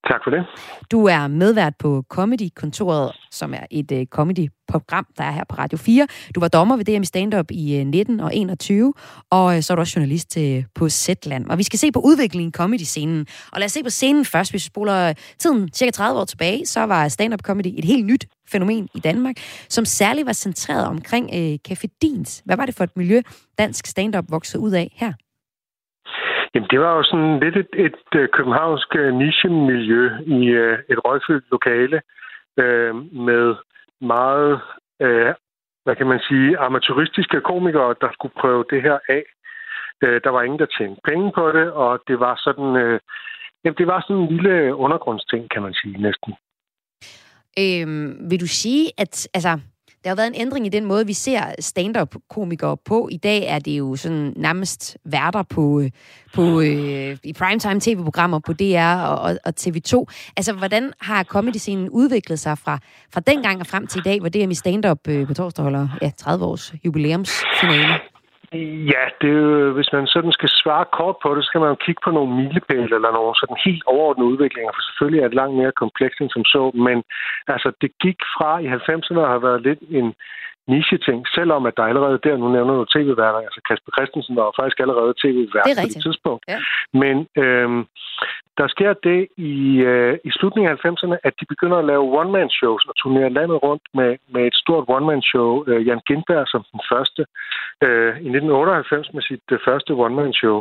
[0.08, 0.46] Tak for det.
[0.92, 5.78] Du er medvært på Comedy-kontoret, som er et uh, comedy-program, der er her på Radio
[5.78, 6.08] 4.
[6.36, 8.94] Du var dommer ved DM Stand-Up i øh, uh, 19 og 21,
[9.32, 11.46] og uh, så er du også journalist til, på Zetland.
[11.50, 13.26] Og vi skal se på udviklingen i comedy-scenen.
[13.52, 14.52] Og lad os se på scenen først.
[14.52, 18.26] Hvis vi spoler tiden cirka 30 år tilbage, så var stand-up comedy et helt nyt
[18.52, 19.36] fænomen i Danmark,
[19.70, 22.42] som særligt var centreret omkring uh, Café Dins.
[22.46, 23.22] Hvad var det for et miljø,
[23.58, 25.14] dansk stand-up voksede ud af her?
[26.54, 31.00] Jamen, det var jo sådan lidt et, et, et københavnsk øh, nichemiljø i øh, et
[31.06, 32.02] røgfyldt lokale
[32.60, 32.96] øh,
[33.28, 33.56] med
[34.02, 34.62] meget,
[35.02, 35.34] øh,
[35.84, 39.24] hvad kan man sige, amatøristiske komikere, der skulle prøve det her af.
[40.04, 43.00] Øh, der var ingen, der tjente penge på det, og det var sådan, øh,
[43.64, 46.34] jamen, det var sådan en lille undergrundsting, kan man sige næsten.
[47.62, 49.60] Øhm, vil du sige, at altså,
[50.04, 53.10] der har været en ændring i den måde, vi ser stand-up-komikere på.
[53.12, 55.92] I dag er det jo sådan nærmest værter på, øh,
[56.34, 60.06] på øh, i primetime tv-programmer på DR og, og, og TV2.
[60.38, 62.80] Altså, hvordan har comedy-scenen udviklet sig fra,
[63.14, 65.64] fra dengang og frem til i dag, hvor det er i stand-up øh, på torsdag
[65.64, 68.00] holder ja, 30 års jubilæumsfinale?
[68.94, 71.70] Ja, det er jo, hvis man sådan skal svare kort på det, så skal man
[71.70, 75.40] jo kigge på nogle milepæle eller nogle sådan helt overordnede udviklinger, for selvfølgelig er det
[75.42, 76.98] langt mere komplekst end som så, men
[77.48, 80.14] altså det gik fra i 90'erne har været lidt en
[80.76, 84.80] niche-ting, selvom at der allerede der, nu nævner du tv-værter, altså Kasper Christensen var faktisk
[84.80, 86.44] allerede tv-vært på det tidspunkt.
[86.48, 86.60] Ja.
[87.02, 87.82] Men øhm,
[88.60, 89.56] der sker det i,
[89.92, 93.84] øh, i slutningen af 90'erne, at de begynder at lave one-man-shows og turnere landet rundt
[93.94, 95.50] med, med et stort one-man-show.
[95.68, 97.22] Øh, Jan Gindberg som den første
[97.86, 100.58] øh, i 1998 med sit øh, første one-man-show.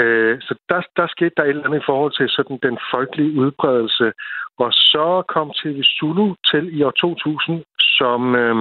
[0.00, 3.32] Øh, så der, der skete der et eller andet i forhold til sådan den folkelige
[3.42, 4.12] udbredelse.
[4.58, 7.64] Og så kom TV Zulu til i år 2000
[7.98, 8.20] som...
[8.34, 8.56] Øh,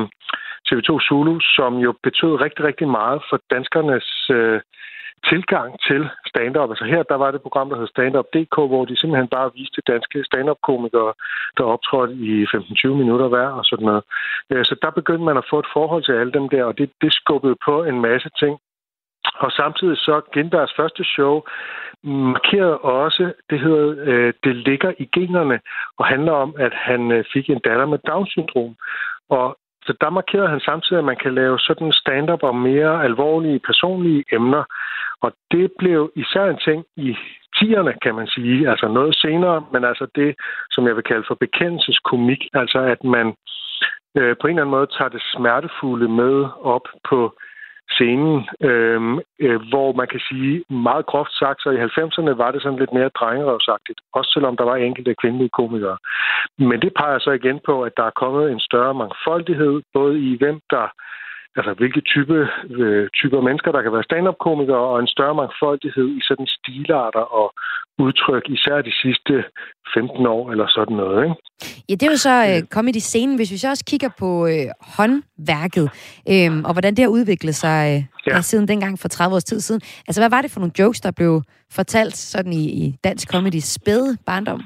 [0.71, 4.61] TV2 Zulu, som jo betød rigtig, rigtig meget for danskernes øh,
[5.29, 6.69] tilgang til stand-up.
[6.69, 10.23] Altså her, der var det program, der hed Stand-Up.dk, hvor de simpelthen bare viste danske
[10.23, 11.13] stand-up-komikere,
[11.57, 14.03] der optrådte i 15-20 minutter hver og sådan noget.
[14.51, 16.91] Øh, så der begyndte man at få et forhold til alle dem der, og det,
[17.01, 18.59] det skubbede på en masse ting.
[19.43, 21.41] Og samtidig så Gindbergs første show
[22.03, 25.59] markerede også, det hedder, øh, det ligger i generne,
[25.97, 28.75] og handler om, at han øh, fik en datter med Down-syndrom.
[29.29, 33.59] Og så der markerede han samtidig, at man kan lave sådan stand-up om mere alvorlige
[33.59, 34.63] personlige emner.
[35.21, 37.17] Og det blev især en ting i
[37.57, 38.69] tierne, kan man sige.
[38.69, 40.35] Altså noget senere, men altså det,
[40.71, 42.41] som jeg vil kalde for bekendelseskomik.
[42.53, 43.27] Altså at man
[44.17, 47.19] øh, på en eller anden måde tager det smertefulde med op på
[47.95, 49.01] scenen, øh,
[49.45, 52.93] øh, hvor man kan sige meget groft sagt, så i 90'erne var det sådan lidt
[52.93, 55.97] mere drengerøvsagtigt, også selvom der var enkelte kvindelige komikere.
[56.57, 60.37] Men det peger så igen på, at der er kommet en større mangfoldighed, både i
[60.37, 60.87] hvem der
[61.57, 62.37] altså hvilke type,
[62.69, 67.47] øh, typer mennesker, der kan være stand-up-komikere, og en større mangfoldighed i sådan stilarter og
[67.99, 69.43] udtryk, især de sidste
[69.93, 71.23] 15 år eller sådan noget.
[71.23, 71.35] Ikke?
[71.89, 73.35] Ja, det er jo så øh, comedy-scenen.
[73.35, 75.87] Hvis vi så også kigger på øh, håndværket,
[76.31, 78.41] øh, og hvordan det har udviklet sig øh, ja.
[78.41, 79.81] siden dengang for 30 års tid siden.
[80.07, 81.41] Altså, hvad var det for nogle jokes, der blev
[81.77, 84.61] fortalt sådan i, i dansk comedy spæde barndom?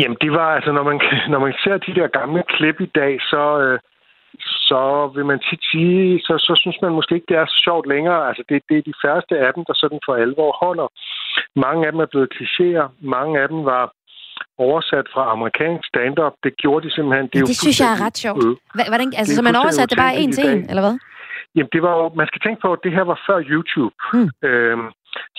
[0.00, 1.00] Jamen, det var altså, når man,
[1.32, 3.78] når man ser de der gamle klip i dag, så, øh,
[4.70, 4.82] så
[5.14, 8.28] vil man tit sige, så, så synes man måske ikke, det er så sjovt længere.
[8.28, 10.88] Altså, det, det er de færreste af dem, der sådan for alvor holder.
[11.64, 12.86] Mange af dem er blevet klichéer.
[13.16, 13.84] Mange af dem var
[14.66, 16.34] oversat fra amerikansk stand-up.
[16.44, 17.26] Det gjorde de simpelthen.
[17.32, 18.44] Det, ja, det synes jeg er ret sjovt.
[18.92, 20.96] Hvordan, altså, så man oversatte det bare en til en, eller hvad?
[21.54, 23.94] Jamen, det var jo, man skal tænke på, at det her var før YouTube.
[24.12, 24.30] Hmm.
[24.48, 24.86] Øhm,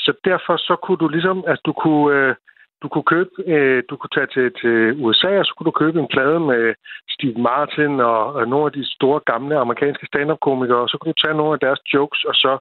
[0.04, 2.36] så derfor så kunne du ligesom, altså du kunne, øh,
[2.82, 4.76] du kunne købe, øh, du kunne tage til, til
[5.06, 6.74] USA, og så kunne du købe en plade med
[7.14, 11.22] Steve Martin og, og nogle af de store gamle amerikanske stand-up-komikere, og så kunne du
[11.22, 12.52] tage nogle af deres jokes og så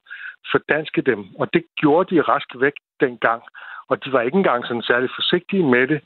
[0.51, 1.19] fordanske dem.
[1.39, 3.41] Og det gjorde de rask væk dengang.
[3.89, 5.99] Og de var ikke engang sådan særlig forsigtige med det.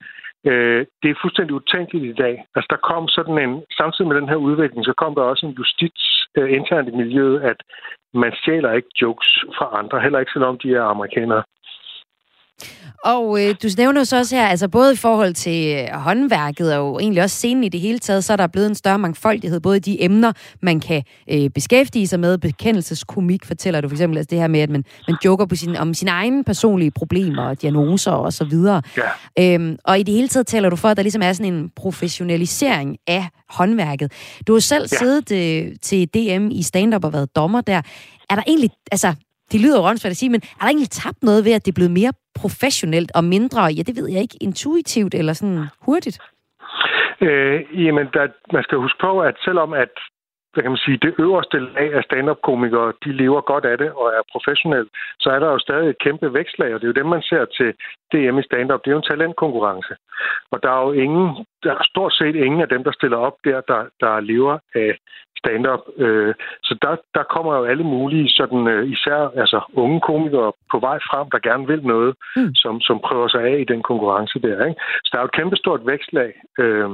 [0.50, 2.46] Øh, det er fuldstændig utænkeligt i dag.
[2.56, 5.58] Altså der kom sådan en, samtidig med den her udvikling, så kom der også en
[5.60, 6.04] justits
[6.38, 7.60] øh, internt i miljøet, at
[8.14, 11.44] man stjæler ikke jokes fra andre, heller ikke selvom de er amerikanere.
[13.06, 17.02] Og øh, du nævner så også her, altså både i forhold til øh, håndværket og
[17.02, 19.78] egentlig også scenen i det hele taget, så er der blevet en større mangfoldighed, både
[19.78, 20.32] i de emner,
[20.62, 22.38] man kan øh, beskæftige sig med.
[22.38, 25.76] Bekendelseskomik fortæller du for eksempel altså det her med, at man, man joker på sin,
[25.76, 28.82] om sine egne personlige problemer og diagnoser og så videre.
[29.38, 29.54] Ja.
[29.54, 31.72] Øhm, og i det hele taget taler du for, at der ligesom er sådan en
[31.76, 34.12] professionalisering af håndværket.
[34.48, 34.98] Du har selv ja.
[34.98, 37.82] siddet øh, til DM i stand-up og været dommer der.
[38.30, 39.14] Er der egentlig, altså
[39.52, 41.80] det lyder jo at sige, men er der egentlig tabt noget ved, at det er
[41.80, 46.18] blevet mere professionelt og mindre, ja, det ved jeg ikke, intuitivt eller sådan hurtigt?
[47.22, 49.94] Øh, jamen, der, man skal huske på, at selvom at
[50.56, 54.08] hvad kan man sige, det øverste lag af stand-up-komikere, de lever godt af det og
[54.18, 54.90] er professionelle,
[55.20, 57.46] så er der jo stadig et kæmpe vækstlag, og det er jo dem, man ser
[57.58, 57.70] til
[58.12, 58.82] DM i stand-up.
[58.82, 59.94] Det er jo en talentkonkurrence.
[60.52, 63.38] Og der er jo ingen, der er stort set ingen af dem, der stiller op
[63.44, 64.90] der, der, der lever af
[65.46, 65.84] stand-up.
[65.98, 66.34] Øh,
[66.64, 70.98] så der, der kommer jo alle mulige, sådan, øh, især altså, unge komikere på vej
[71.10, 72.56] frem, der gerne vil noget, mm.
[72.56, 74.66] som, som prøver sig af i den konkurrence der.
[74.66, 74.82] Ikke?
[75.04, 76.32] Så der er jo et kæmpe stort vækstlag.
[76.60, 76.90] Øh,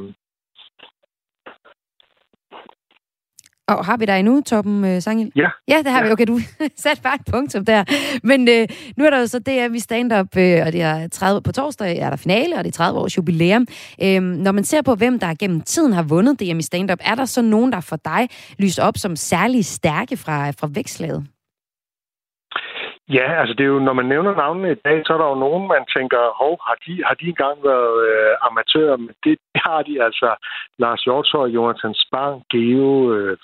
[3.76, 5.32] Og har vi dig endnu, Torben øh, Sangel?
[5.36, 5.48] Ja.
[5.68, 6.06] Ja, det har ja.
[6.06, 6.12] vi.
[6.12, 6.40] Okay, du
[6.84, 7.84] satte bare et punktum der.
[8.24, 8.68] Men øh,
[8.98, 11.98] nu er der jo så DM i stand-up, øh, og det er 30 på torsdag
[11.98, 13.68] er der finale, og det er 30 års jubilæum.
[14.04, 17.16] Øh, når man ser på, hvem der gennem tiden har vundet DM i stand-up, er
[17.16, 21.26] der så nogen, der for dig lyst op som særlig stærke fra, fra vækslaget?
[23.18, 25.44] Ja, altså det er jo, når man nævner navnene i dag, så er der jo
[25.46, 28.98] nogen, man tænker, hov, har de, har de engang været øh, amatører?
[28.98, 30.30] Men det, det har de altså.
[30.80, 33.38] Lars Hjortøj, Jonathan Spang, Geo, øh,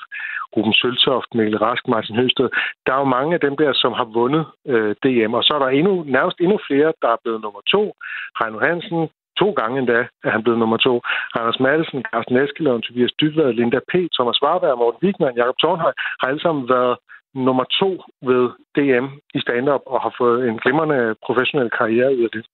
[0.54, 2.50] Ruben Søltoft, Mikkel Rask, Martin Høsted.
[2.86, 5.34] Der er jo mange af dem der, som har vundet øh, DM.
[5.34, 7.84] Og så er der endnu, nærmest endnu flere, der er blevet nummer to.
[8.40, 9.10] Heino Hansen,
[9.42, 10.94] to gange endda er han blevet nummer to.
[11.40, 16.28] Anders Madsen, Carsten Eskelund, Tobias Dybvad, Linda P., Thomas Warberg, Morten Wigman, Jakob Tornhøj, har
[16.28, 16.96] alle sammen været
[17.46, 17.90] nummer to
[18.30, 18.44] ved
[18.76, 19.06] DM
[19.38, 22.46] i stand-up og har fået en glimrende professionel karriere ud af det.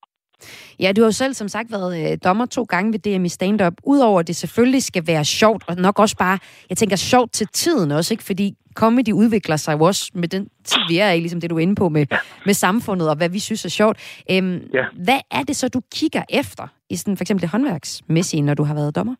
[0.80, 3.30] Ja, du har jo selv som sagt været øh, dommer to gange ved DM i
[3.30, 3.74] stand-up.
[3.84, 7.48] Udover at det selvfølgelig skal være sjovt, og nok også bare, jeg tænker sjovt til
[7.48, 8.24] tiden også, ikke?
[8.24, 11.56] Fordi comedy udvikler sig jo også med den tid, vi er i, ligesom det du
[11.56, 12.18] er inde på med, ja.
[12.46, 14.24] med samfundet og hvad vi synes er sjovt.
[14.32, 14.86] Øhm, ja.
[15.04, 18.64] Hvad er det så, du kigger efter i sådan for eksempel det håndværksmæssige, når du
[18.64, 19.16] har været dommer?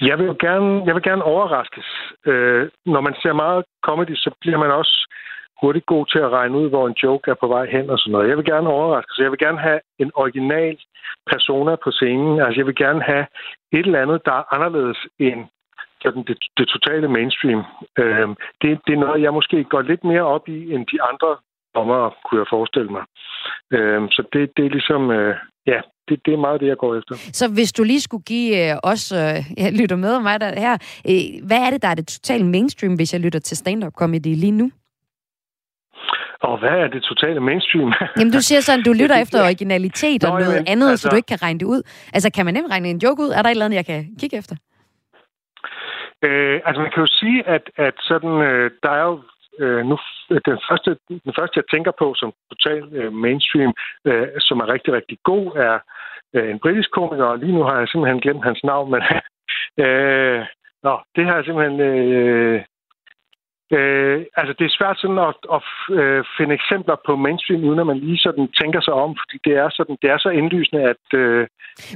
[0.00, 1.86] Jeg vil jo gerne, jeg vil gerne overraskes.
[2.26, 5.08] Øh, når man ser meget comedy, så bliver man også
[5.60, 8.12] hurtigt god til at regne ud, hvor en joke er på vej hen og sådan
[8.12, 8.28] noget.
[8.28, 10.78] Jeg vil gerne overraske, så jeg vil gerne have en original
[11.30, 12.40] persona på scenen.
[12.40, 13.26] Altså, jeg vil gerne have
[13.72, 15.46] et eller andet, der er anderledes end
[16.02, 17.64] sådan det, det totale mainstream.
[17.98, 18.28] Øh,
[18.62, 21.36] det, det er noget, jeg måske går lidt mere op i, end de andre
[21.74, 23.04] dommere, kunne jeg forestille mig.
[23.72, 25.36] Øh, så det, det er ligesom, øh,
[25.66, 27.14] ja, det, det er meget det, jeg går efter.
[27.32, 29.18] Så hvis du lige skulle give øh, os, øh,
[29.56, 30.74] jeg lytter med og mig der her,
[31.10, 34.34] øh, hvad er det, der er det totale mainstream, hvis jeg lytter til stand-up comedy
[34.44, 34.70] lige nu?
[36.42, 37.92] Og hvad er det totale mainstream?
[38.18, 41.02] Jamen, du siger sådan, du lytter efter originalitet og noget jamen, andet, altså...
[41.02, 41.82] så du ikke kan regne det ud.
[42.14, 43.28] Altså, kan man nemt regne en joke ud?
[43.28, 44.56] Er der et eller andet, jeg kan kigge efter?
[46.24, 49.20] Øh, altså, man kan jo sige, at, at sådan, øh, der er jo
[49.58, 49.98] øh, nu
[50.30, 53.72] øh, den første, den første, jeg tænker på som total øh, mainstream,
[54.04, 55.78] øh, som er rigtig, rigtig god, er
[56.34, 59.02] øh, en britisk komiker, og lige nu har jeg simpelthen glemt hans navn, men
[59.84, 60.40] øh,
[60.82, 61.80] nå, det har jeg simpelthen...
[61.80, 62.62] Øh,
[63.76, 65.62] Øh, altså, det er svært sådan at, at
[65.98, 69.54] øh, finde eksempler på mainstream, uden at man lige sådan tænker sig om, fordi det
[69.62, 71.04] er, sådan, det er så indlysende, at...
[71.14, 71.46] Øh,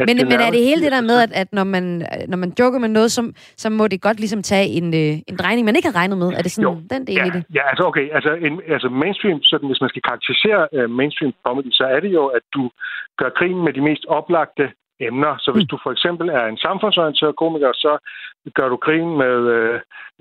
[0.00, 1.84] at men, det men er det hele det der med, at, at når, man,
[2.28, 5.36] når man joker med noget, så, så må det godt ligesom tage en, øh, en
[5.36, 6.28] drejning, man ikke har regnet med?
[6.38, 7.44] Er det sådan jo, den del ja, i det?
[7.54, 8.06] Ja, altså okay.
[8.16, 12.12] Altså, en, altså mainstream, sådan, hvis man skal karakterisere uh, mainstream comedy, så er det
[12.12, 12.70] jo, at du
[13.18, 14.64] gør grin med de mest oplagte
[15.08, 15.32] emner.
[15.44, 15.72] Så hvis mm.
[15.72, 17.92] du for eksempel er en samfundsorienteret komiker, så
[18.54, 19.80] gør du grin med, øh,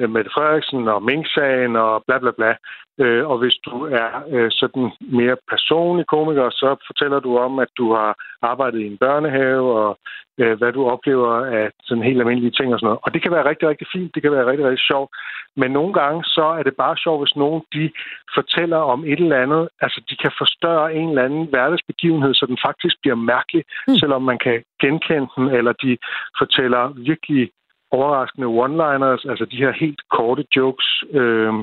[0.10, 2.56] med Frederiksen og Mink-sagen og bla bla bla.
[3.00, 7.72] Øh, og hvis du er øh, sådan mere personlig komiker, så fortæller du om, at
[7.78, 10.00] du har arbejdet i en børnehave, og
[10.38, 13.00] øh, hvad du oplever af sådan helt almindelige ting og sådan noget.
[13.04, 15.10] Og det kan være rigtig, rigtig fint, det kan være rigtig, rigtig sjovt.
[15.56, 17.92] Men nogle gange, så er det bare sjovt, hvis nogen de
[18.36, 22.58] fortæller om et eller andet, altså de kan forstørre en eller anden hverdagsbegivenhed, så den
[22.68, 23.96] faktisk bliver mærkelig, mm.
[23.96, 25.98] selvom man kan genkende den, eller de
[26.40, 27.52] fortæller virkelig
[27.92, 31.54] overraskende one-liners, altså de her helt korte jokes, øh,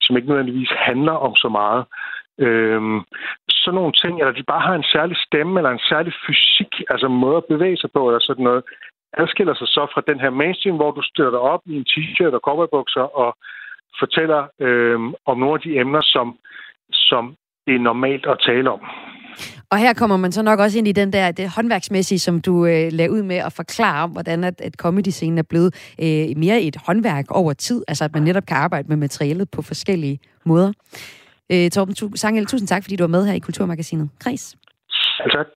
[0.00, 1.84] som ikke nødvendigvis handler om så meget.
[2.38, 2.82] Øh,
[3.48, 7.08] sådan nogle ting, eller de bare har en særlig stemme, eller en særlig fysik, altså
[7.08, 8.62] måde at bevæge sig på, eller sådan noget,
[9.12, 12.40] adskiller sig så fra den her mainstream, hvor du støtter op i en t-shirt og
[12.46, 13.36] cowboybukser og
[13.98, 16.38] fortæller øh, om nogle af de emner, som,
[16.92, 17.36] som
[17.66, 18.80] det er normalt at tale om.
[19.70, 22.66] Og her kommer man så nok også ind i den der det håndværksmæssige, som du
[22.66, 26.60] øh, lavede ud med at forklare om, hvordan at, at comedy-scenen er blevet øh, mere
[26.62, 27.82] et håndværk over tid.
[27.88, 30.72] Altså at man netop kan arbejde med materialet på forskellige måder.
[31.52, 34.08] Øh, Torben Sangel, tusind tak, fordi du var med her i Kulturmagasinet.
[34.20, 34.56] Kris.
[35.18, 35.46] tak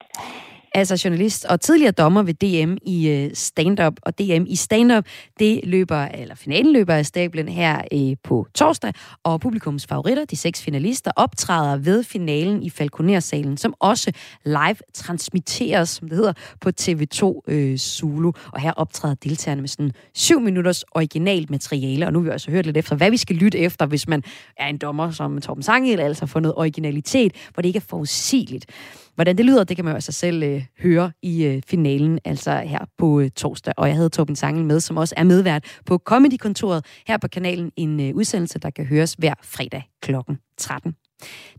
[0.75, 3.95] altså journalist og tidligere dommer ved DM i øh, stand-up.
[4.03, 5.05] Og DM i stand-up,
[5.39, 8.93] det løber, eller finalen løber af stablen her øh, på torsdag,
[9.25, 14.13] og publikums favoritter, de seks finalister, optræder ved finalen i Falconer-salen, som også
[14.45, 18.33] live transmitteres, som det hedder, på TV2 øh, Zulu.
[18.53, 22.51] Og her optræder deltagerne med sådan syv minutters originalt materiale, og nu har vi også
[22.51, 24.23] hørt lidt efter, hvad vi skal lytte efter, hvis man
[24.57, 28.67] er en dommer som Torben Sangel, altså for noget originalitet, hvor det ikke er forudsigeligt.
[29.15, 32.57] Hvordan det lyder, det kan man jo altså selv øh, høre i øh, finalen, altså
[32.57, 33.75] her på øh, torsdag.
[33.77, 37.73] Og jeg havde Torben Sangel med, som også er medvært på Comedy-kontoret her på kanalen.
[37.77, 40.15] En øh, udsendelse, der kan høres hver fredag kl.
[40.59, 40.95] 13.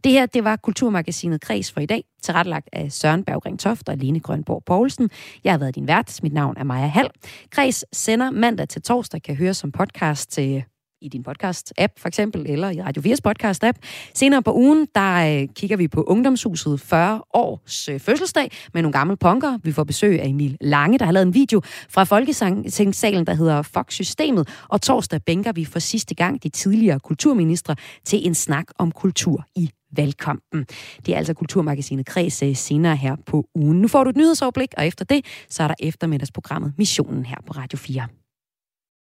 [0.03, 3.97] Det her, det var Kulturmagasinet Kreds for i dag, tilrettelagt af Søren Berggring Toft og
[3.97, 5.09] Lene Grønborg Poulsen.
[5.43, 6.19] Jeg har været din vært.
[6.23, 7.09] Mit navn er Maja Hall.
[7.51, 10.63] Kreds sender mandag til torsdag, kan høres som podcast til øh,
[11.01, 13.77] i din podcast-app for eksempel, eller i Radio 4's podcast-app.
[14.13, 18.93] Senere på ugen, der øh, kigger vi på Ungdomshuset 40 års øh, fødselsdag med nogle
[18.93, 19.57] gamle punker.
[19.63, 23.61] Vi får besøg af Emil Lange, der har lavet en video fra Folketingssalen, der hedder
[23.61, 24.49] Fuck Systemet.
[24.69, 27.75] Og torsdag bænker vi for sidste gang de tidligere kulturministre
[28.05, 30.65] til en snak om kultur i valgkampen.
[31.05, 33.81] Det er altså Kulturmagasinet Kreds øh, senere her på ugen.
[33.81, 37.53] Nu får du et nyhedsoverblik, og efter det, så er der eftermiddagsprogrammet Missionen her på
[37.53, 38.07] Radio 4.